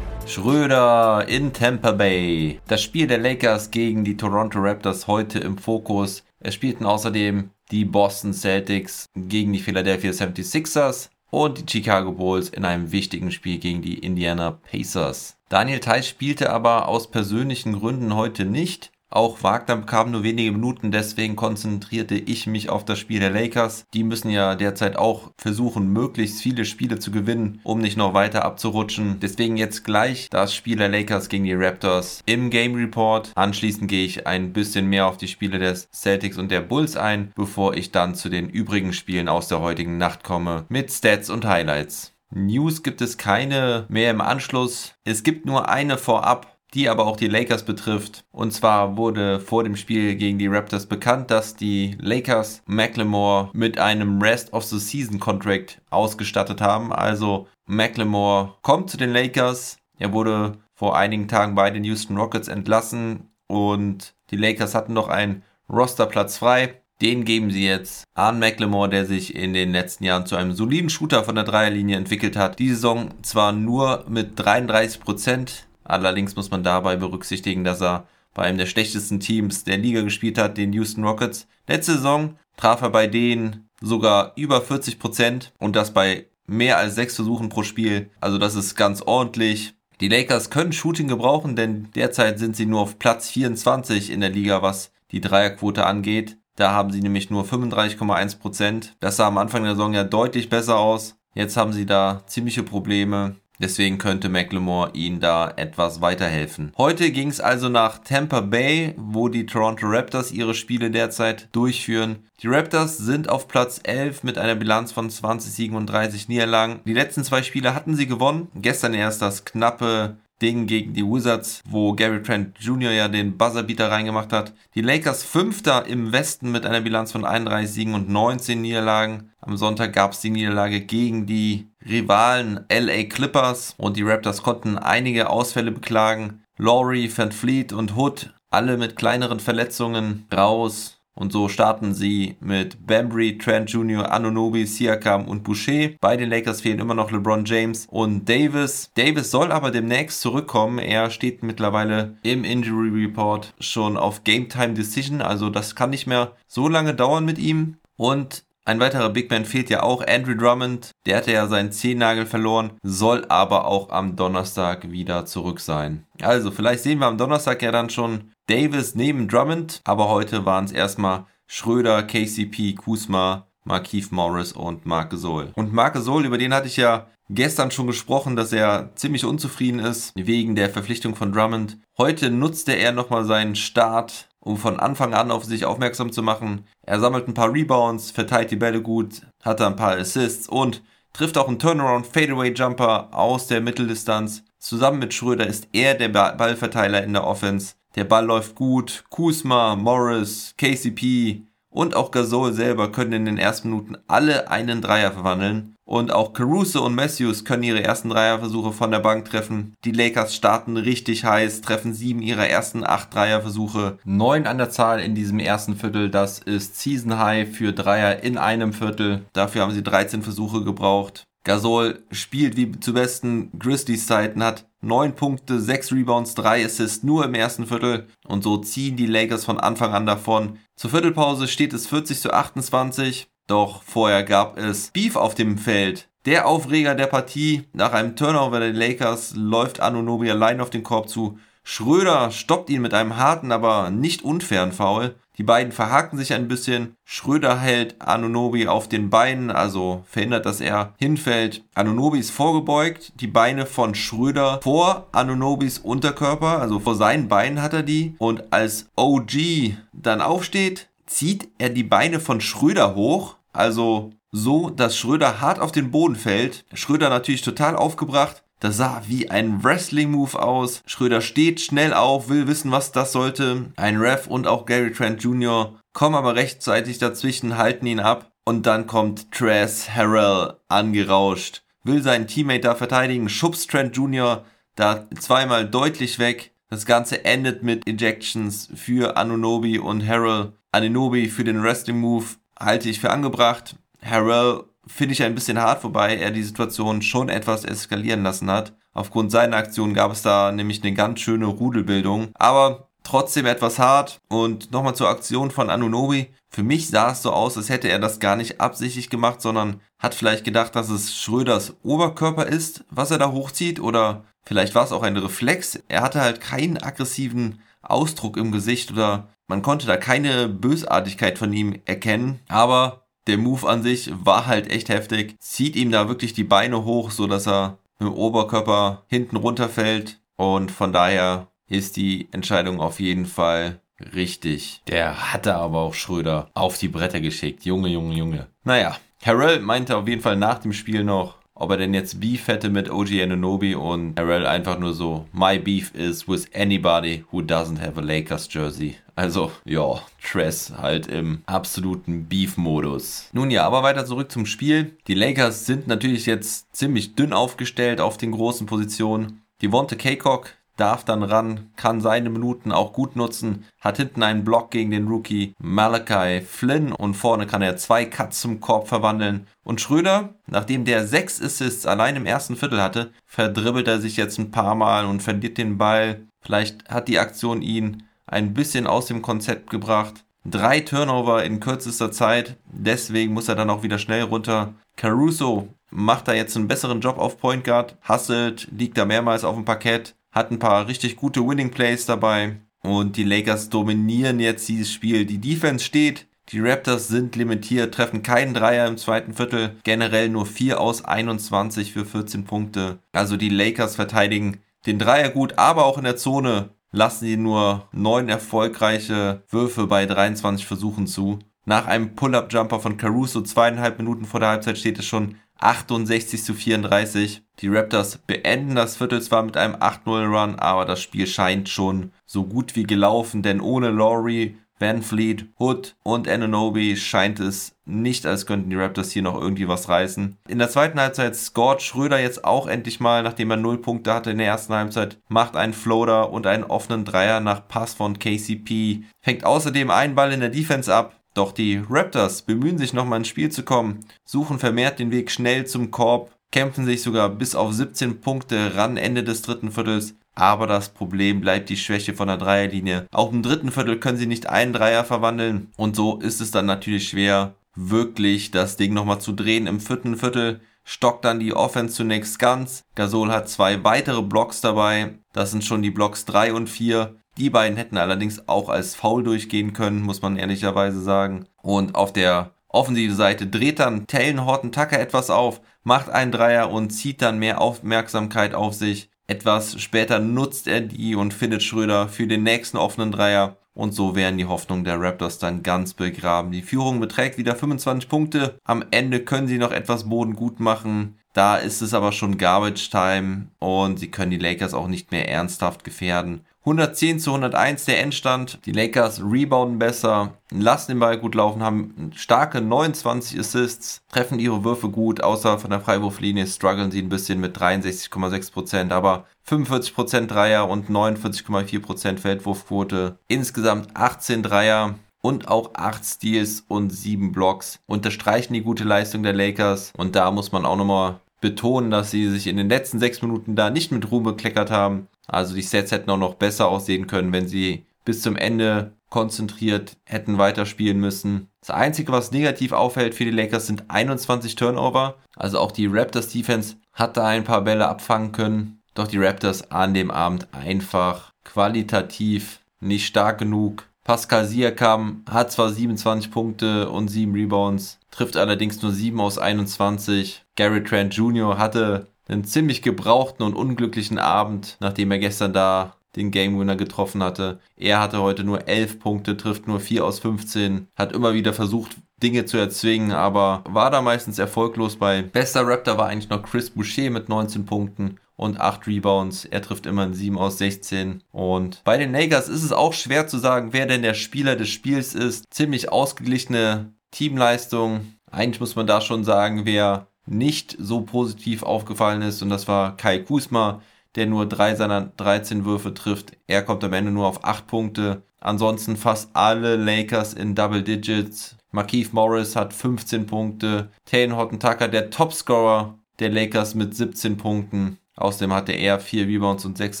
Schröder 0.26 1.26
in 1.28 1.52
Tampa 1.52 1.92
Bay. 1.92 2.60
Das 2.68 2.82
Spiel 2.82 3.06
der 3.08 3.18
Lakers 3.18 3.70
gegen 3.70 4.04
die 4.04 4.16
Toronto 4.16 4.60
Raptors 4.60 5.06
heute 5.06 5.40
im 5.40 5.58
Fokus. 5.58 6.22
Es 6.38 6.54
spielten 6.54 6.86
außerdem 6.86 7.50
die 7.72 7.84
Boston 7.84 8.32
Celtics 8.32 9.06
gegen 9.16 9.52
die 9.52 9.58
Philadelphia 9.58 10.12
76ers 10.12 11.08
und 11.30 11.72
die 11.72 11.78
Chicago 11.78 12.12
Bulls 12.12 12.48
in 12.48 12.64
einem 12.64 12.92
wichtigen 12.92 13.32
Spiel 13.32 13.58
gegen 13.58 13.82
die 13.82 13.98
Indiana 13.98 14.50
Pacers. 14.50 15.36
Daniel 15.48 15.80
Theiss 15.80 16.08
spielte 16.08 16.50
aber 16.50 16.88
aus 16.88 17.10
persönlichen 17.10 17.78
Gründen 17.78 18.14
heute 18.14 18.44
nicht. 18.44 18.92
Auch 19.16 19.42
Wagner 19.42 19.76
bekam 19.76 20.10
nur 20.10 20.24
wenige 20.24 20.52
Minuten, 20.52 20.90
deswegen 20.90 21.36
konzentrierte 21.36 22.16
ich 22.16 22.46
mich 22.46 22.68
auf 22.68 22.84
das 22.84 22.98
Spiel 22.98 23.18
der 23.18 23.30
Lakers. 23.30 23.86
Die 23.94 24.04
müssen 24.04 24.28
ja 24.28 24.54
derzeit 24.56 24.96
auch 24.96 25.30
versuchen, 25.38 25.90
möglichst 25.90 26.42
viele 26.42 26.66
Spiele 26.66 26.98
zu 26.98 27.10
gewinnen, 27.10 27.60
um 27.62 27.78
nicht 27.78 27.96
noch 27.96 28.12
weiter 28.12 28.44
abzurutschen. 28.44 29.18
Deswegen 29.22 29.56
jetzt 29.56 29.86
gleich 29.86 30.28
das 30.28 30.54
Spiel 30.54 30.76
der 30.76 30.90
Lakers 30.90 31.30
gegen 31.30 31.44
die 31.44 31.54
Raptors 31.54 32.22
im 32.26 32.50
Game 32.50 32.74
Report. 32.74 33.32
Anschließend 33.36 33.88
gehe 33.88 34.04
ich 34.04 34.26
ein 34.26 34.52
bisschen 34.52 34.84
mehr 34.84 35.06
auf 35.06 35.16
die 35.16 35.28
Spiele 35.28 35.58
des 35.58 35.88
Celtics 35.94 36.36
und 36.36 36.50
der 36.50 36.60
Bulls 36.60 36.98
ein, 36.98 37.32
bevor 37.34 37.72
ich 37.72 37.92
dann 37.92 38.14
zu 38.14 38.28
den 38.28 38.50
übrigen 38.50 38.92
Spielen 38.92 39.30
aus 39.30 39.48
der 39.48 39.62
heutigen 39.62 39.96
Nacht 39.96 40.24
komme 40.24 40.66
mit 40.68 40.92
Stats 40.92 41.30
und 41.30 41.46
Highlights. 41.46 42.12
News 42.30 42.82
gibt 42.82 43.00
es 43.00 43.16
keine 43.16 43.86
mehr 43.88 44.10
im 44.10 44.20
Anschluss. 44.20 44.94
Es 45.04 45.22
gibt 45.22 45.46
nur 45.46 45.70
eine 45.70 45.96
vorab 45.96 46.55
die 46.76 46.90
aber 46.90 47.06
auch 47.06 47.16
die 47.16 47.26
Lakers 47.26 47.64
betrifft. 47.64 48.24
Und 48.30 48.52
zwar 48.52 48.96
wurde 48.98 49.40
vor 49.40 49.64
dem 49.64 49.76
Spiel 49.76 50.14
gegen 50.14 50.38
die 50.38 50.46
Raptors 50.46 50.86
bekannt, 50.86 51.30
dass 51.30 51.56
die 51.56 51.96
Lakers 51.98 52.62
McLemore 52.66 53.48
mit 53.54 53.78
einem 53.78 54.20
Rest 54.20 54.52
of 54.52 54.64
the 54.64 54.78
Season 54.78 55.18
Contract 55.18 55.80
ausgestattet 55.88 56.60
haben. 56.60 56.92
Also 56.92 57.48
McLemore 57.64 58.54
kommt 58.60 58.90
zu 58.90 58.98
den 58.98 59.10
Lakers. 59.10 59.78
Er 59.98 60.12
wurde 60.12 60.58
vor 60.74 60.96
einigen 60.96 61.28
Tagen 61.28 61.54
bei 61.54 61.70
den 61.70 61.82
Houston 61.84 62.18
Rockets 62.18 62.48
entlassen 62.48 63.30
und 63.48 64.14
die 64.30 64.36
Lakers 64.36 64.74
hatten 64.74 64.92
noch 64.92 65.08
einen 65.08 65.42
Rosterplatz 65.70 66.36
frei. 66.36 66.82
Den 67.00 67.24
geben 67.24 67.50
sie 67.50 67.66
jetzt 67.66 68.04
an 68.14 68.38
McLemore, 68.38 68.88
der 68.88 69.06
sich 69.06 69.34
in 69.34 69.54
den 69.54 69.72
letzten 69.72 70.04
Jahren 70.04 70.26
zu 70.26 70.36
einem 70.36 70.52
soliden 70.52 70.90
Shooter 70.90 71.24
von 71.24 71.34
der 71.34 71.44
Dreierlinie 71.44 71.96
entwickelt 71.96 72.36
hat. 72.36 72.58
Die 72.58 72.70
Saison 72.70 73.10
zwar 73.22 73.52
nur 73.52 74.04
mit 74.08 74.32
33 74.36 75.00
Prozent, 75.00 75.66
Allerdings 75.86 76.36
muss 76.36 76.50
man 76.50 76.62
dabei 76.62 76.96
berücksichtigen, 76.96 77.64
dass 77.64 77.80
er 77.80 78.06
bei 78.34 78.42
einem 78.42 78.58
der 78.58 78.66
schlechtesten 78.66 79.20
Teams 79.20 79.64
der 79.64 79.78
Liga 79.78 80.02
gespielt 80.02 80.38
hat, 80.38 80.58
den 80.58 80.72
Houston 80.72 81.04
Rockets. 81.04 81.48
Letzte 81.66 81.94
Saison 81.94 82.38
traf 82.56 82.82
er 82.82 82.90
bei 82.90 83.06
denen 83.06 83.68
sogar 83.80 84.32
über 84.36 84.60
40 84.60 84.98
Prozent 84.98 85.52
und 85.58 85.76
das 85.76 85.92
bei 85.92 86.26
mehr 86.46 86.78
als 86.78 86.94
sechs 86.94 87.16
Versuchen 87.16 87.48
pro 87.48 87.62
Spiel. 87.62 88.10
Also 88.20 88.38
das 88.38 88.54
ist 88.54 88.76
ganz 88.76 89.02
ordentlich. 89.02 89.74
Die 90.00 90.08
Lakers 90.08 90.50
können 90.50 90.72
Shooting 90.72 91.08
gebrauchen, 91.08 91.56
denn 91.56 91.88
derzeit 91.94 92.38
sind 92.38 92.56
sie 92.56 92.66
nur 92.66 92.80
auf 92.80 92.98
Platz 92.98 93.30
24 93.30 94.10
in 94.10 94.20
der 94.20 94.30
Liga, 94.30 94.62
was 94.62 94.92
die 95.10 95.20
Dreierquote 95.20 95.86
angeht. 95.86 96.36
Da 96.56 96.72
haben 96.72 96.90
sie 96.90 97.00
nämlich 97.00 97.30
nur 97.30 97.44
35,1 97.44 98.38
Prozent. 98.38 98.96
Das 99.00 99.16
sah 99.16 99.26
am 99.28 99.38
Anfang 99.38 99.62
der 99.62 99.72
Saison 99.72 99.94
ja 99.94 100.04
deutlich 100.04 100.48
besser 100.48 100.78
aus. 100.78 101.16
Jetzt 101.34 101.56
haben 101.56 101.72
sie 101.72 101.84
da 101.84 102.22
ziemliche 102.26 102.62
Probleme. 102.62 103.36
Deswegen 103.58 103.98
könnte 103.98 104.28
McLemore 104.28 104.90
ihnen 104.94 105.20
da 105.20 105.52
etwas 105.56 106.00
weiterhelfen. 106.00 106.72
Heute 106.76 107.10
ging 107.10 107.28
es 107.28 107.40
also 107.40 107.68
nach 107.68 107.98
Tampa 107.98 108.40
Bay, 108.40 108.94
wo 108.96 109.28
die 109.28 109.46
Toronto 109.46 109.86
Raptors 109.86 110.32
ihre 110.32 110.54
Spiele 110.54 110.90
derzeit 110.90 111.48
durchführen. 111.52 112.16
Die 112.42 112.48
Raptors 112.48 112.98
sind 112.98 113.30
auf 113.30 113.48
Platz 113.48 113.80
11 113.82 114.22
mit 114.22 114.36
einer 114.36 114.54
Bilanz 114.54 114.92
von 114.92 115.08
20 115.08 115.52
Siegen 115.52 115.76
und 115.76 115.86
30 115.86 116.28
Niederlagen. 116.28 116.80
Die 116.84 116.92
letzten 116.92 117.24
zwei 117.24 117.42
Spiele 117.42 117.74
hatten 117.74 117.96
sie 117.96 118.06
gewonnen. 118.06 118.48
Gestern 118.54 118.92
erst 118.92 119.22
das 119.22 119.44
knappe 119.44 120.16
Ding 120.42 120.66
gegen 120.66 120.92
die 120.92 121.04
Wizards, 121.04 121.62
wo 121.68 121.94
Gary 121.94 122.22
Trent 122.22 122.58
Jr. 122.58 122.90
ja 122.90 123.08
den 123.08 123.36
Buzzerbeater 123.38 123.90
reingemacht 123.90 124.32
hat. 124.32 124.52
Die 124.74 124.82
Lakers 124.82 125.22
Fünfter 125.22 125.86
im 125.86 126.12
Westen 126.12 126.52
mit 126.52 126.66
einer 126.66 126.82
Bilanz 126.82 127.12
von 127.12 127.24
31 127.24 127.70
Siegen 127.70 127.94
und 127.94 128.08
19 128.08 128.60
Niederlagen. 128.60 129.30
Am 129.40 129.56
Sonntag 129.56 129.92
gab 129.92 130.12
es 130.12 130.20
die 130.20 130.30
Niederlage 130.30 130.80
gegen 130.80 131.26
die 131.26 131.68
Rivalen 131.88 132.66
LA 132.70 133.04
Clippers 133.04 133.74
und 133.78 133.96
die 133.96 134.02
Raptors 134.02 134.42
konnten 134.42 134.76
einige 134.76 135.30
Ausfälle 135.30 135.70
beklagen. 135.70 136.42
Laurie, 136.58 137.10
Van 137.14 137.32
Fleet 137.32 137.72
und 137.72 137.96
Hood, 137.96 138.34
alle 138.50 138.76
mit 138.76 138.96
kleineren 138.96 139.40
Verletzungen 139.40 140.26
raus. 140.34 140.95
Und 141.16 141.32
so 141.32 141.48
starten 141.48 141.94
sie 141.94 142.36
mit 142.40 142.86
Bambry, 142.86 143.38
Trent 143.38 143.70
Jr., 143.70 144.12
Anunobi, 144.12 144.66
Siakam 144.66 145.26
und 145.26 145.42
Boucher. 145.42 145.90
Bei 146.00 146.16
den 146.16 146.28
Lakers 146.28 146.60
fehlen 146.60 146.78
immer 146.78 146.94
noch 146.94 147.10
LeBron 147.10 147.46
James 147.46 147.86
und 147.90 148.28
Davis. 148.28 148.90
Davis 148.94 149.30
soll 149.30 149.50
aber 149.50 149.70
demnächst 149.70 150.20
zurückkommen. 150.20 150.78
Er 150.78 151.10
steht 151.10 151.42
mittlerweile 151.42 152.16
im 152.22 152.44
Injury 152.44 152.90
Report 152.90 153.54
schon 153.58 153.96
auf 153.96 154.24
Game 154.24 154.50
Time 154.50 154.74
Decision. 154.74 155.22
Also 155.22 155.48
das 155.48 155.74
kann 155.74 155.90
nicht 155.90 156.06
mehr 156.06 156.32
so 156.46 156.68
lange 156.68 156.94
dauern 156.94 157.24
mit 157.24 157.38
ihm. 157.38 157.78
Und 157.96 158.44
ein 158.66 158.80
weiterer 158.80 159.10
Big 159.10 159.30
Man 159.30 159.44
fehlt 159.44 159.70
ja 159.70 159.84
auch, 159.84 160.04
Andrew 160.04 160.34
Drummond. 160.34 160.90
Der 161.06 161.18
hatte 161.18 161.30
ja 161.30 161.46
seinen 161.46 161.70
Zehennagel 161.70 162.26
verloren, 162.26 162.72
soll 162.82 163.24
aber 163.28 163.66
auch 163.66 163.90
am 163.90 164.16
Donnerstag 164.16 164.90
wieder 164.90 165.24
zurück 165.24 165.60
sein. 165.60 166.04
Also, 166.20 166.50
vielleicht 166.50 166.82
sehen 166.82 166.98
wir 166.98 167.06
am 167.06 167.16
Donnerstag 167.16 167.62
ja 167.62 167.70
dann 167.70 167.90
schon 167.90 168.32
Davis 168.48 168.96
neben 168.96 169.28
Drummond, 169.28 169.80
aber 169.84 170.08
heute 170.08 170.44
waren 170.46 170.64
es 170.64 170.72
erstmal 170.72 171.26
Schröder, 171.46 172.02
KCP, 172.02 172.74
Kusma, 172.74 173.46
Markeith 173.62 174.10
Morris 174.10 174.52
und 174.52 174.84
Marc 174.84 175.10
Gasol. 175.10 175.52
Und 175.54 175.72
Marc 175.72 175.94
Gasol, 175.94 176.26
über 176.26 176.38
den 176.38 176.52
hatte 176.52 176.66
ich 176.66 176.76
ja 176.76 177.06
gestern 177.30 177.70
schon 177.70 177.86
gesprochen, 177.86 178.34
dass 178.34 178.52
er 178.52 178.90
ziemlich 178.96 179.24
unzufrieden 179.24 179.78
ist 179.78 180.12
wegen 180.16 180.56
der 180.56 180.70
Verpflichtung 180.70 181.14
von 181.14 181.32
Drummond. 181.32 181.78
Heute 181.98 182.30
nutzte 182.30 182.72
er 182.72 182.90
nochmal 182.90 183.24
seinen 183.24 183.54
Start 183.54 184.28
um 184.46 184.56
von 184.56 184.78
Anfang 184.78 185.12
an 185.12 185.32
auf 185.32 185.44
sich 185.44 185.64
aufmerksam 185.64 186.12
zu 186.12 186.22
machen. 186.22 186.66
Er 186.82 187.00
sammelt 187.00 187.26
ein 187.26 187.34
paar 187.34 187.52
Rebounds, 187.52 188.12
verteilt 188.12 188.52
die 188.52 188.56
Bälle 188.56 188.80
gut, 188.80 189.22
hat 189.42 189.60
ein 189.60 189.74
paar 189.76 189.96
Assists 189.96 190.48
und 190.48 190.82
trifft 191.12 191.36
auch 191.36 191.48
einen 191.48 191.58
Turnaround 191.58 192.06
Fadeaway 192.06 192.52
Jumper 192.52 193.08
aus 193.12 193.48
der 193.48 193.60
Mitteldistanz. 193.60 194.44
Zusammen 194.58 195.00
mit 195.00 195.14
Schröder 195.14 195.46
ist 195.46 195.68
er 195.72 195.94
der 195.94 196.08
Ballverteiler 196.08 197.02
in 197.02 197.12
der 197.12 197.26
Offense. 197.26 197.74
Der 197.96 198.04
Ball 198.04 198.24
läuft 198.24 198.54
gut. 198.54 199.04
Kuzma, 199.10 199.74
Morris, 199.74 200.54
KCP 200.56 201.42
und 201.68 201.96
auch 201.96 202.10
Gasol 202.10 202.52
selber 202.52 202.92
können 202.92 203.12
in 203.12 203.24
den 203.24 203.38
ersten 203.38 203.70
Minuten 203.70 203.96
alle 204.06 204.50
einen 204.50 204.80
Dreier 204.80 205.10
verwandeln. 205.10 205.75
Und 205.88 206.12
auch 206.12 206.32
Caruso 206.32 206.84
und 206.84 206.96
Matthews 206.96 207.44
können 207.44 207.62
ihre 207.62 207.82
ersten 207.82 208.08
Dreierversuche 208.08 208.72
von 208.72 208.90
der 208.90 208.98
Bank 208.98 209.24
treffen. 209.24 209.74
Die 209.84 209.92
Lakers 209.92 210.34
starten 210.34 210.76
richtig 210.76 211.24
heiß, 211.24 211.60
treffen 211.60 211.94
sieben 211.94 212.22
ihrer 212.22 212.48
ersten 212.48 212.84
acht 212.84 213.14
Dreierversuche. 213.14 213.98
Neun 214.04 214.48
an 214.48 214.58
der 214.58 214.70
Zahl 214.70 214.98
in 215.00 215.14
diesem 215.14 215.38
ersten 215.38 215.76
Viertel. 215.76 216.10
Das 216.10 216.40
ist 216.40 216.80
Season 216.80 217.18
High 217.18 217.48
für 217.56 217.72
Dreier 217.72 218.20
in 218.24 218.36
einem 218.36 218.72
Viertel. 218.72 219.26
Dafür 219.32 219.62
haben 219.62 219.72
sie 219.72 219.84
13 219.84 220.22
Versuche 220.22 220.64
gebraucht. 220.64 221.24
Gasol 221.44 222.02
spielt 222.10 222.56
wie 222.56 222.72
zu 222.80 222.92
besten 222.92 223.56
Grizzlies 223.56 224.08
Zeiten, 224.08 224.42
hat 224.42 224.66
9 224.80 225.14
Punkte, 225.14 225.60
6 225.60 225.92
Rebounds, 225.92 226.34
3 226.34 226.64
Assists 226.64 227.04
nur 227.04 227.24
im 227.24 227.34
ersten 227.34 227.66
Viertel 227.66 228.08
und 228.26 228.42
so 228.42 228.56
ziehen 228.56 228.96
die 228.96 229.06
Lakers 229.06 229.44
von 229.44 229.60
Anfang 229.60 229.92
an 229.94 230.06
davon. 230.06 230.58
Zur 230.74 230.90
Viertelpause 230.90 231.46
steht 231.46 231.72
es 231.72 231.86
40 231.86 232.20
zu 232.20 232.32
28. 232.32 233.28
Doch 233.46 233.82
vorher 233.84 234.24
gab 234.24 234.58
es 234.58 234.90
Beef 234.90 235.16
auf 235.16 235.34
dem 235.34 235.58
Feld. 235.58 236.08
Der 236.24 236.48
Aufreger 236.48 236.96
der 236.96 237.06
Partie. 237.06 237.64
Nach 237.72 237.92
einem 237.92 238.16
Turnover 238.16 238.58
der 238.58 238.72
Lakers 238.72 239.34
läuft 239.36 239.78
Anunobi 239.80 240.30
allein 240.30 240.60
auf 240.60 240.70
den 240.70 240.82
Korb 240.82 241.08
zu. 241.08 241.38
Schröder 241.62 242.30
stoppt 242.30 242.70
ihn 242.70 242.82
mit 242.82 242.94
einem 242.94 243.16
harten, 243.16 243.52
aber 243.52 243.90
nicht 243.90 244.22
unfairen 244.22 244.72
Foul. 244.72 245.14
Die 245.38 245.42
beiden 245.42 245.72
verhaken 245.72 246.18
sich 246.18 246.32
ein 246.32 246.48
bisschen. 246.48 246.96
Schröder 247.04 247.58
hält 247.58 248.00
Anunobi 248.00 248.66
auf 248.68 248.88
den 248.88 249.10
Beinen, 249.10 249.50
also 249.50 250.02
verhindert, 250.08 250.46
dass 250.46 250.60
er 250.60 250.94
hinfällt. 250.98 251.64
Anunobi 251.74 252.18
ist 252.18 252.30
vorgebeugt, 252.30 253.12
die 253.20 253.26
Beine 253.26 253.66
von 253.66 253.94
Schröder 253.94 254.60
vor 254.62 255.08
Anunobis 255.12 255.78
Unterkörper, 255.78 256.60
also 256.60 256.80
vor 256.80 256.94
seinen 256.94 257.28
Beinen 257.28 257.60
hat 257.62 257.74
er 257.74 257.82
die. 257.82 258.16
Und 258.18 258.52
als 258.52 258.86
OG 258.96 259.74
dann 259.92 260.20
aufsteht, 260.20 260.88
zieht 261.06 261.48
er 261.58 261.70
die 261.70 261.82
Beine 261.82 262.20
von 262.20 262.40
Schröder 262.40 262.94
hoch, 262.94 263.36
also 263.52 264.12
so, 264.32 264.70
dass 264.70 264.96
Schröder 264.96 265.40
hart 265.40 265.58
auf 265.58 265.72
den 265.72 265.90
Boden 265.90 266.16
fällt. 266.16 266.64
Schröder 266.74 267.08
natürlich 267.08 267.42
total 267.42 267.76
aufgebracht. 267.76 268.42
Das 268.60 268.76
sah 268.76 269.02
wie 269.06 269.30
ein 269.30 269.62
Wrestling-Move 269.62 270.42
aus. 270.42 270.82
Schröder 270.86 271.20
steht 271.20 271.60
schnell 271.60 271.94
auf, 271.94 272.28
will 272.28 272.46
wissen, 272.46 272.70
was 272.70 272.92
das 272.92 273.12
sollte. 273.12 273.72
Ein 273.76 273.98
Ref 273.98 274.26
und 274.26 274.46
auch 274.46 274.66
Gary 274.66 274.92
Trent 274.92 275.22
Jr. 275.22 275.78
kommen 275.92 276.14
aber 276.14 276.34
rechtzeitig 276.34 276.98
dazwischen, 276.98 277.56
halten 277.56 277.86
ihn 277.86 278.00
ab. 278.00 278.30
Und 278.44 278.66
dann 278.66 278.86
kommt 278.86 279.32
Tress 279.32 279.90
Harrell 279.90 280.54
angerauscht 280.68 281.62
will 281.86 282.02
seinen 282.02 282.26
Teammate 282.26 282.60
da 282.62 282.74
verteidigen, 282.74 283.28
schubst 283.28 283.70
Trent 283.70 283.96
Jr. 283.96 284.44
da 284.74 285.06
zweimal 285.18 285.68
deutlich 285.68 286.18
weg. 286.18 286.52
Das 286.68 286.84
Ganze 286.84 287.24
endet 287.24 287.62
mit 287.62 287.86
Ejections 287.88 288.68
für 288.74 289.16
Anunobi 289.16 289.78
und 289.78 290.06
Harrell. 290.06 290.52
Anunobi 290.76 291.28
für 291.28 291.42
den 291.42 291.62
Wrestling 291.62 291.98
Move 291.98 292.26
halte 292.58 292.90
ich 292.90 293.00
für 293.00 293.10
angebracht. 293.10 293.76
Harrell 294.02 294.64
finde 294.86 295.14
ich 295.14 295.22
ein 295.22 295.34
bisschen 295.34 295.58
hart, 295.58 295.82
wobei 295.84 296.16
er 296.16 296.30
die 296.30 296.42
Situation 296.42 297.00
schon 297.00 297.30
etwas 297.30 297.64
eskalieren 297.64 298.22
lassen 298.22 298.50
hat. 298.50 298.74
Aufgrund 298.92 299.32
seiner 299.32 299.56
Aktion 299.56 299.94
gab 299.94 300.12
es 300.12 300.20
da 300.20 300.52
nämlich 300.52 300.82
eine 300.82 300.92
ganz 300.92 301.20
schöne 301.20 301.46
Rudelbildung. 301.46 302.28
Aber 302.34 302.88
trotzdem 303.04 303.46
etwas 303.46 303.78
hart. 303.78 304.20
Und 304.28 304.70
nochmal 304.70 304.94
zur 304.94 305.08
Aktion 305.08 305.50
von 305.50 305.70
Anunobi. 305.70 306.28
Für 306.50 306.62
mich 306.62 306.88
sah 306.88 307.12
es 307.12 307.22
so 307.22 307.32
aus, 307.32 307.56
als 307.56 307.70
hätte 307.70 307.88
er 307.88 307.98
das 307.98 308.20
gar 308.20 308.36
nicht 308.36 308.60
absichtlich 308.60 309.08
gemacht, 309.08 309.40
sondern 309.40 309.80
hat 309.98 310.14
vielleicht 310.14 310.44
gedacht, 310.44 310.76
dass 310.76 310.90
es 310.90 311.16
Schröders 311.16 311.74
Oberkörper 311.84 312.46
ist, 312.46 312.84
was 312.90 313.10
er 313.10 313.18
da 313.18 313.32
hochzieht. 313.32 313.80
Oder 313.80 314.24
vielleicht 314.42 314.74
war 314.74 314.84
es 314.84 314.92
auch 314.92 315.02
ein 315.02 315.16
Reflex. 315.16 315.78
Er 315.88 316.02
hatte 316.02 316.20
halt 316.20 316.42
keinen 316.42 316.76
aggressiven 316.76 317.60
Ausdruck 317.90 318.36
im 318.36 318.52
Gesicht 318.52 318.92
oder 318.92 319.28
man 319.48 319.62
konnte 319.62 319.86
da 319.86 319.96
keine 319.96 320.48
Bösartigkeit 320.48 321.38
von 321.38 321.52
ihm 321.52 321.80
erkennen. 321.84 322.40
Aber 322.48 323.06
der 323.26 323.38
Move 323.38 323.68
an 323.68 323.82
sich 323.82 324.12
war 324.24 324.46
halt 324.46 324.70
echt 324.70 324.88
heftig. 324.88 325.36
Zieht 325.38 325.76
ihm 325.76 325.90
da 325.90 326.08
wirklich 326.08 326.32
die 326.32 326.44
Beine 326.44 326.84
hoch, 326.84 327.10
so 327.10 327.26
dass 327.26 327.46
er 327.46 327.78
dem 328.00 328.12
Oberkörper 328.12 329.04
hinten 329.08 329.36
runterfällt. 329.36 330.20
Und 330.36 330.70
von 330.70 330.92
daher 330.92 331.48
ist 331.68 331.96
die 331.96 332.28
Entscheidung 332.32 332.80
auf 332.80 333.00
jeden 333.00 333.26
Fall 333.26 333.80
richtig. 334.14 334.82
Der 334.88 335.32
hatte 335.32 335.54
aber 335.54 335.80
auch 335.80 335.94
Schröder 335.94 336.50
auf 336.54 336.78
die 336.78 336.88
Bretter 336.88 337.20
geschickt. 337.20 337.64
Junge, 337.64 337.88
Junge, 337.88 338.14
Junge. 338.14 338.46
Naja, 338.64 338.96
Harrell 339.24 339.60
meinte 339.60 339.96
auf 339.96 340.06
jeden 340.06 340.22
Fall 340.22 340.36
nach 340.36 340.58
dem 340.58 340.72
Spiel 340.72 341.02
noch, 341.02 341.35
ob 341.56 341.70
er 341.70 341.78
denn 341.78 341.94
jetzt 341.94 342.20
Beef 342.20 342.46
hätte 342.48 342.68
mit 342.68 342.90
OG 342.90 343.22
Ananobi 343.22 343.74
und 343.74 344.18
Harrell 344.18 344.46
einfach 344.46 344.78
nur 344.78 344.92
so, 344.92 345.26
my 345.32 345.58
beef 345.58 345.92
is 345.94 346.28
with 346.28 346.46
anybody 346.54 347.24
who 347.32 347.40
doesn't 347.40 347.80
have 347.80 347.98
a 347.98 348.02
Lakers 348.02 348.48
jersey. 348.52 348.96
Also, 349.16 349.50
ja, 349.64 350.02
Tress 350.22 350.74
halt 350.76 351.06
im 351.06 351.40
absoluten 351.46 352.26
Beef-Modus. 352.26 353.30
Nun 353.32 353.50
ja, 353.50 353.66
aber 353.66 353.82
weiter 353.82 354.04
zurück 354.04 354.30
zum 354.30 354.44
Spiel. 354.44 354.98
Die 355.06 355.14
Lakers 355.14 355.64
sind 355.64 355.86
natürlich 355.86 356.26
jetzt 356.26 356.74
ziemlich 356.76 357.14
dünn 357.14 357.32
aufgestellt 357.32 358.02
auf 358.02 358.18
den 358.18 358.32
großen 358.32 358.66
Positionen. 358.66 359.40
Die 359.62 359.72
Wonte 359.72 359.96
Kaycock, 359.96 360.50
darf 360.76 361.04
dann 361.04 361.22
ran, 361.22 361.70
kann 361.76 362.00
seine 362.00 362.30
Minuten 362.30 362.72
auch 362.72 362.92
gut 362.92 363.16
nutzen, 363.16 363.64
hat 363.80 363.96
hinten 363.96 364.22
einen 364.22 364.44
Block 364.44 364.70
gegen 364.70 364.90
den 364.90 365.08
Rookie 365.08 365.54
Malachi 365.58 366.42
Flynn 366.42 366.92
und 366.92 367.14
vorne 367.14 367.46
kann 367.46 367.62
er 367.62 367.76
zwei 367.76 368.04
Cuts 368.04 368.40
zum 368.40 368.60
Korb 368.60 368.88
verwandeln. 368.88 369.46
Und 369.64 369.80
Schröder, 369.80 370.34
nachdem 370.46 370.84
der 370.84 371.06
sechs 371.06 371.42
Assists 371.42 371.86
allein 371.86 372.16
im 372.16 372.26
ersten 372.26 372.56
Viertel 372.56 372.82
hatte, 372.82 373.12
verdribbelt 373.26 373.88
er 373.88 374.00
sich 374.00 374.16
jetzt 374.16 374.38
ein 374.38 374.50
paar 374.50 374.74
Mal 374.74 375.06
und 375.06 375.22
verliert 375.22 375.58
den 375.58 375.78
Ball. 375.78 376.26
Vielleicht 376.40 376.88
hat 376.88 377.08
die 377.08 377.18
Aktion 377.18 377.62
ihn 377.62 378.04
ein 378.26 378.54
bisschen 378.54 378.86
aus 378.86 379.06
dem 379.06 379.22
Konzept 379.22 379.70
gebracht. 379.70 380.24
Drei 380.44 380.80
Turnover 380.80 381.42
in 381.42 381.58
kürzester 381.58 382.12
Zeit, 382.12 382.56
deswegen 382.66 383.32
muss 383.32 383.48
er 383.48 383.56
dann 383.56 383.70
auch 383.70 383.82
wieder 383.82 383.98
schnell 383.98 384.22
runter. 384.22 384.74
Caruso 384.96 385.74
macht 385.90 386.28
da 386.28 386.34
jetzt 386.34 386.56
einen 386.56 386.68
besseren 386.68 387.00
Job 387.00 387.18
auf 387.18 387.38
Point 387.38 387.64
Guard, 387.64 387.96
hustelt, 388.08 388.68
liegt 388.70 388.98
da 388.98 389.04
mehrmals 389.04 389.44
auf 389.44 389.54
dem 389.54 389.64
Parkett, 389.64 390.14
hat 390.36 390.50
ein 390.50 390.58
paar 390.58 390.86
richtig 390.86 391.16
gute 391.16 391.48
Winning 391.48 391.70
Plays 391.70 392.04
dabei 392.04 392.56
und 392.82 393.16
die 393.16 393.24
Lakers 393.24 393.70
dominieren 393.70 394.38
jetzt 394.38 394.68
dieses 394.68 394.92
Spiel. 394.92 395.24
Die 395.24 395.38
Defense 395.38 395.82
steht, 395.82 396.26
die 396.50 396.60
Raptors 396.60 397.08
sind 397.08 397.34
limitiert, 397.36 397.94
treffen 397.94 398.22
keinen 398.22 398.52
Dreier 398.52 398.86
im 398.86 398.98
zweiten 398.98 399.32
Viertel, 399.32 399.76
generell 399.82 400.28
nur 400.28 400.44
4 400.44 400.78
aus 400.78 401.02
21 401.02 401.94
für 401.94 402.04
14 402.04 402.44
Punkte. 402.44 402.98
Also 403.12 403.38
die 403.38 403.48
Lakers 403.48 403.96
verteidigen 403.96 404.58
den 404.84 404.98
Dreier 404.98 405.30
gut, 405.30 405.54
aber 405.56 405.86
auch 405.86 405.96
in 405.96 406.04
der 406.04 406.16
Zone 406.16 406.68
lassen 406.92 407.24
sie 407.24 407.38
nur 407.38 407.88
9 407.92 408.28
erfolgreiche 408.28 409.42
Würfe 409.48 409.86
bei 409.86 410.04
23 410.04 410.66
Versuchen 410.66 411.06
zu. 411.06 411.38
Nach 411.64 411.86
einem 411.86 412.14
Pull-Up-Jumper 412.14 412.78
von 412.78 412.98
Caruso 412.98 413.40
zweieinhalb 413.40 413.96
Minuten 413.96 414.26
vor 414.26 414.40
der 414.40 414.50
Halbzeit 414.50 414.76
steht 414.76 414.98
es 414.98 415.06
schon 415.06 415.36
68 415.58 416.42
zu 416.42 416.54
34. 416.54 417.42
Die 417.60 417.68
Raptors 417.68 418.18
beenden 418.18 418.74
das 418.74 418.96
Viertel 418.96 419.22
zwar 419.22 419.42
mit 419.42 419.56
einem 419.56 419.76
8-0-Run, 419.76 420.56
aber 420.56 420.84
das 420.84 421.00
Spiel 421.00 421.26
scheint 421.26 421.68
schon 421.68 422.12
so 422.26 422.44
gut 422.44 422.76
wie 422.76 422.84
gelaufen, 422.84 423.42
denn 423.42 423.60
ohne 423.60 423.90
Laurie, 423.90 424.58
Van 424.78 425.02
Fleet, 425.02 425.46
Hood 425.58 425.96
und 426.02 426.28
Ananobi 426.28 426.96
scheint 426.96 427.40
es 427.40 427.74
nicht, 427.86 428.26
als 428.26 428.44
könnten 428.44 428.68
die 428.68 428.76
Raptors 428.76 429.10
hier 429.10 429.22
noch 429.22 429.40
irgendwie 429.40 429.68
was 429.68 429.88
reißen. 429.88 430.36
In 430.48 430.58
der 430.58 430.68
zweiten 430.68 431.00
Halbzeit 431.00 431.34
scored 431.34 431.80
Schröder 431.80 432.20
jetzt 432.20 432.44
auch 432.44 432.66
endlich 432.66 433.00
mal, 433.00 433.22
nachdem 433.22 433.50
er 433.50 433.56
0 433.56 433.78
Punkte 433.78 434.12
hatte 434.12 434.32
in 434.32 434.38
der 434.38 434.48
ersten 434.48 434.74
Halbzeit, 434.74 435.18
macht 435.28 435.56
einen 435.56 435.72
Floater 435.72 436.30
und 436.30 436.46
einen 436.46 436.64
offenen 436.64 437.06
Dreier 437.06 437.40
nach 437.40 437.66
Pass 437.66 437.94
von 437.94 438.18
KCP, 438.18 439.04
fängt 439.22 439.44
außerdem 439.44 439.90
einen 439.90 440.14
Ball 440.14 440.32
in 440.32 440.40
der 440.40 440.50
Defense 440.50 440.94
ab, 440.94 441.22
doch 441.36 441.52
die 441.52 441.82
Raptors 441.88 442.42
bemühen 442.42 442.78
sich 442.78 442.92
nochmal 442.92 443.20
ins 443.20 443.28
Spiel 443.28 443.50
zu 443.50 443.62
kommen, 443.62 444.00
suchen 444.24 444.58
vermehrt 444.58 444.98
den 444.98 445.10
Weg 445.10 445.30
schnell 445.30 445.66
zum 445.66 445.90
Korb, 445.90 446.32
kämpfen 446.50 446.84
sich 446.84 447.02
sogar 447.02 447.28
bis 447.28 447.54
auf 447.54 447.72
17 447.72 448.20
Punkte 448.20 448.74
ran 448.76 448.96
Ende 448.96 449.22
des 449.22 449.42
dritten 449.42 449.70
Viertels. 449.70 450.14
Aber 450.34 450.66
das 450.66 450.90
Problem 450.90 451.40
bleibt 451.40 451.70
die 451.70 451.78
Schwäche 451.78 452.14
von 452.14 452.28
der 452.28 452.36
Dreierlinie. 452.36 453.06
Auch 453.10 453.32
im 453.32 453.42
dritten 453.42 453.72
Viertel 453.72 453.98
können 453.98 454.18
sie 454.18 454.26
nicht 454.26 454.48
einen 454.48 454.74
Dreier 454.74 455.04
verwandeln. 455.04 455.72
Und 455.76 455.96
so 455.96 456.18
ist 456.18 456.42
es 456.42 456.50
dann 456.50 456.66
natürlich 456.66 457.08
schwer, 457.08 457.54
wirklich 457.74 458.50
das 458.50 458.76
Ding 458.76 458.92
nochmal 458.92 459.20
zu 459.20 459.32
drehen. 459.32 459.66
Im 459.66 459.80
vierten 459.80 460.16
Viertel 460.16 460.60
stockt 460.84 461.24
dann 461.24 461.40
die 461.40 461.54
Offense 461.54 461.94
zunächst 461.94 462.38
ganz. 462.38 462.84
Gasol 462.94 463.30
hat 463.30 463.48
zwei 463.48 463.82
weitere 463.82 464.22
Blocks 464.22 464.60
dabei. 464.60 465.18
Das 465.32 465.50
sind 465.50 465.64
schon 465.64 465.82
die 465.82 465.90
Blocks 465.90 466.24
3 466.26 466.52
und 466.52 466.68
4. 466.68 467.16
Die 467.36 467.50
beiden 467.50 467.76
hätten 467.76 467.98
allerdings 467.98 468.48
auch 468.48 468.68
als 468.68 468.94
Foul 468.94 469.22
durchgehen 469.22 469.72
können, 469.72 470.02
muss 470.02 470.22
man 470.22 470.36
ehrlicherweise 470.36 471.02
sagen. 471.02 471.44
Und 471.62 471.94
auf 471.94 472.12
der 472.12 472.52
offensive 472.68 473.14
Seite 473.14 473.46
dreht 473.46 473.78
dann 473.78 474.06
Tellen 474.06 474.44
Horton 474.44 474.72
Tucker 474.72 474.98
etwas 474.98 475.30
auf, 475.30 475.60
macht 475.82 476.08
einen 476.08 476.32
Dreier 476.32 476.70
und 476.70 476.90
zieht 476.90 477.20
dann 477.20 477.38
mehr 477.38 477.60
Aufmerksamkeit 477.60 478.54
auf 478.54 478.74
sich. 478.74 479.10
Etwas 479.26 479.80
später 479.80 480.18
nutzt 480.18 480.66
er 480.66 480.80
die 480.80 481.14
und 481.14 481.34
findet 481.34 481.62
Schröder 481.62 482.08
für 482.08 482.26
den 482.26 482.42
nächsten 482.42 482.76
offenen 482.76 483.12
Dreier. 483.12 483.56
Und 483.74 483.92
so 483.92 484.16
wären 484.16 484.38
die 484.38 484.46
Hoffnungen 484.46 484.84
der 484.84 484.98
Raptors 484.98 485.38
dann 485.38 485.62
ganz 485.62 485.92
begraben. 485.92 486.50
Die 486.50 486.62
Führung 486.62 486.98
beträgt 486.98 487.36
wieder 487.36 487.54
25 487.54 488.08
Punkte. 488.08 488.58
Am 488.64 488.82
Ende 488.90 489.20
können 489.20 489.48
sie 489.48 489.58
noch 489.58 489.72
etwas 489.72 490.08
Boden 490.08 490.34
gut 490.34 490.60
machen. 490.60 491.18
Da 491.34 491.56
ist 491.56 491.82
es 491.82 491.92
aber 491.92 492.12
schon 492.12 492.38
Garbage 492.38 492.88
Time 492.88 493.48
und 493.58 493.98
sie 493.98 494.10
können 494.10 494.30
die 494.30 494.38
Lakers 494.38 494.72
auch 494.72 494.88
nicht 494.88 495.10
mehr 495.10 495.28
ernsthaft 495.28 495.84
gefährden. 495.84 496.46
110 496.66 497.20
zu 497.20 497.30
101 497.30 497.84
der 497.84 498.00
Endstand. 498.00 498.58
Die 498.66 498.72
Lakers 498.72 499.22
rebounden 499.22 499.78
besser, 499.78 500.34
lassen 500.50 500.92
den 500.92 500.98
Ball 500.98 501.16
gut 501.16 501.36
laufen, 501.36 501.62
haben 501.62 502.10
starke 502.16 502.60
29 502.60 503.38
Assists, 503.38 504.02
treffen 504.10 504.40
ihre 504.40 504.64
Würfe 504.64 504.88
gut, 504.88 505.22
außer 505.22 505.60
von 505.60 505.70
der 505.70 505.80
Freiwurflinie 505.80 506.44
strugglen 506.48 506.90
sie 506.90 507.02
ein 507.02 507.08
bisschen 507.08 507.38
mit 507.40 507.56
63,6%, 507.56 508.90
aber 508.90 509.26
45% 509.48 510.26
Dreier 510.26 510.68
und 510.68 510.90
49,4% 510.90 512.18
Feldwurfquote. 512.18 513.16
Insgesamt 513.28 513.96
18 513.96 514.42
Dreier 514.42 514.96
und 515.22 515.46
auch 515.46 515.70
8 515.74 516.04
Steals 516.04 516.64
und 516.66 516.90
7 516.90 517.30
Blocks 517.30 517.78
unterstreichen 517.86 518.54
die 518.54 518.62
gute 518.62 518.82
Leistung 518.82 519.22
der 519.22 519.34
Lakers. 519.34 519.92
Und 519.96 520.16
da 520.16 520.32
muss 520.32 520.50
man 520.50 520.66
auch 520.66 520.76
nochmal 520.76 521.20
betonen, 521.46 521.92
dass 521.92 522.10
sie 522.10 522.28
sich 522.28 522.48
in 522.48 522.56
den 522.56 522.68
letzten 522.68 522.98
6 522.98 523.22
Minuten 523.22 523.54
da 523.54 523.70
nicht 523.70 523.92
mit 523.92 524.10
Ruhm 524.10 524.24
bekleckert 524.24 524.70
haben. 524.70 525.06
Also 525.28 525.54
die 525.54 525.62
Sets 525.62 525.92
hätten 525.92 526.10
auch 526.10 526.18
noch 526.18 526.34
besser 526.34 526.68
aussehen 526.68 527.06
können, 527.06 527.32
wenn 527.32 527.46
sie 527.46 527.84
bis 528.04 528.22
zum 528.22 528.36
Ende 528.36 528.92
konzentriert 529.10 529.96
hätten 530.04 530.38
weiterspielen 530.38 530.98
müssen. 530.98 531.48
Das 531.60 531.70
Einzige, 531.70 532.10
was 532.10 532.32
negativ 532.32 532.72
auffällt 532.72 533.14
für 533.14 533.24
die 533.24 533.30
Lakers, 533.30 533.66
sind 533.66 533.84
21 533.88 534.56
Turnover. 534.56 535.16
Also 535.36 535.60
auch 535.60 535.70
die 535.70 535.86
Raptors 535.86 536.28
Defense 536.28 536.76
hat 536.92 537.16
da 537.16 537.26
ein 537.26 537.44
paar 537.44 537.62
Bälle 537.62 537.86
abfangen 537.86 538.32
können. 538.32 538.80
Doch 538.94 539.06
die 539.06 539.18
Raptors 539.18 539.70
an 539.70 539.94
dem 539.94 540.10
Abend 540.10 540.48
einfach 540.52 541.30
qualitativ 541.44 542.60
nicht 542.80 543.06
stark 543.06 543.38
genug. 543.38 543.84
Pascal 544.04 544.46
Siakam 544.46 545.24
hat 545.28 545.50
zwar 545.52 545.70
27 545.70 546.30
Punkte 546.30 546.90
und 546.90 547.08
7 547.08 547.32
Rebounds, 547.32 547.98
trifft 548.12 548.36
allerdings 548.36 548.80
nur 548.80 548.92
7 548.92 549.20
aus 549.20 549.36
21. 549.36 550.45
Gary 550.56 550.82
Trent 550.82 551.14
Jr. 551.14 551.58
hatte 551.58 552.08
einen 552.28 552.44
ziemlich 552.44 552.82
gebrauchten 552.82 553.44
und 553.44 553.54
unglücklichen 553.54 554.18
Abend, 554.18 554.76
nachdem 554.80 555.10
er 555.12 555.18
gestern 555.18 555.52
da 555.52 555.96
den 556.16 556.30
Game 556.30 556.58
Winner 556.58 556.76
getroffen 556.76 557.22
hatte. 557.22 557.60
Er 557.76 558.00
hatte 558.00 558.22
heute 558.22 558.42
nur 558.42 558.66
11 558.66 558.98
Punkte, 558.98 559.36
trifft 559.36 559.68
nur 559.68 559.80
4 559.80 560.04
aus 560.04 560.18
15, 560.18 560.88
hat 560.96 561.12
immer 561.12 561.34
wieder 561.34 561.52
versucht, 561.52 561.96
Dinge 562.22 562.46
zu 562.46 562.56
erzwingen, 562.56 563.12
aber 563.12 563.62
war 563.68 563.90
da 563.90 564.00
meistens 564.00 564.38
erfolglos 564.38 564.96
bei. 564.96 565.20
Bester 565.20 565.66
Raptor 565.66 565.98
war 565.98 566.08
eigentlich 566.08 566.30
noch 566.30 566.42
Chris 566.42 566.70
Boucher 566.70 567.10
mit 567.10 567.28
19 567.28 567.66
Punkten 567.66 568.16
und 568.36 568.58
8 568.58 568.86
Rebounds. 568.86 569.44
Er 569.44 569.60
trifft 569.60 569.84
immerhin 569.84 570.14
7 570.14 570.38
aus 570.38 570.56
16. 570.56 571.22
Und 571.32 571.82
bei 571.84 571.98
den 571.98 572.12
Lakers 572.12 572.48
ist 572.48 572.62
es 572.62 572.72
auch 572.72 572.94
schwer 572.94 573.26
zu 573.26 573.36
sagen, 573.36 573.74
wer 573.74 573.84
denn 573.84 574.00
der 574.00 574.14
Spieler 574.14 574.56
des 574.56 574.70
Spiels 574.70 575.14
ist. 575.14 575.44
Ziemlich 575.50 575.92
ausgeglichene 575.92 576.94
Teamleistung. 577.10 578.14
Eigentlich 578.30 578.60
muss 578.60 578.76
man 578.76 578.86
da 578.86 579.02
schon 579.02 579.24
sagen, 579.24 579.66
wer 579.66 580.08
nicht 580.26 580.76
so 580.78 581.02
positiv 581.02 581.62
aufgefallen 581.62 582.22
ist 582.22 582.42
und 582.42 582.50
das 582.50 582.68
war 582.68 582.96
Kai 582.96 583.18
Kusma, 583.18 583.80
der 584.16 584.26
nur 584.26 584.46
drei 584.46 584.74
seiner 584.74 585.12
13 585.16 585.64
Würfe 585.64 585.94
trifft. 585.94 586.32
Er 586.46 586.62
kommt 586.62 586.82
am 586.84 586.92
Ende 586.92 587.12
nur 587.12 587.26
auf 587.26 587.44
8 587.44 587.66
Punkte. 587.66 588.22
Ansonsten 588.40 588.96
fast 588.96 589.30
alle 589.34 589.76
Lakers 589.76 590.34
in 590.34 590.54
Double 590.54 590.82
Digits. 590.82 591.56
Markeith 591.70 592.12
Morris 592.12 592.56
hat 592.56 592.72
15 592.72 593.26
Punkte. 593.26 593.90
Taylor 594.04 594.36
Horton 594.36 594.60
Tucker, 594.60 594.88
der 594.88 595.10
Topscorer 595.10 595.98
der 596.18 596.30
Lakers 596.30 596.74
mit 596.74 596.94
17 596.94 597.36
Punkten. 597.36 597.98
Außerdem 598.16 598.54
hatte 598.54 598.72
er 598.72 598.98
4 598.98 599.26
Rebounds 599.26 599.66
und 599.66 599.76
6 599.76 600.00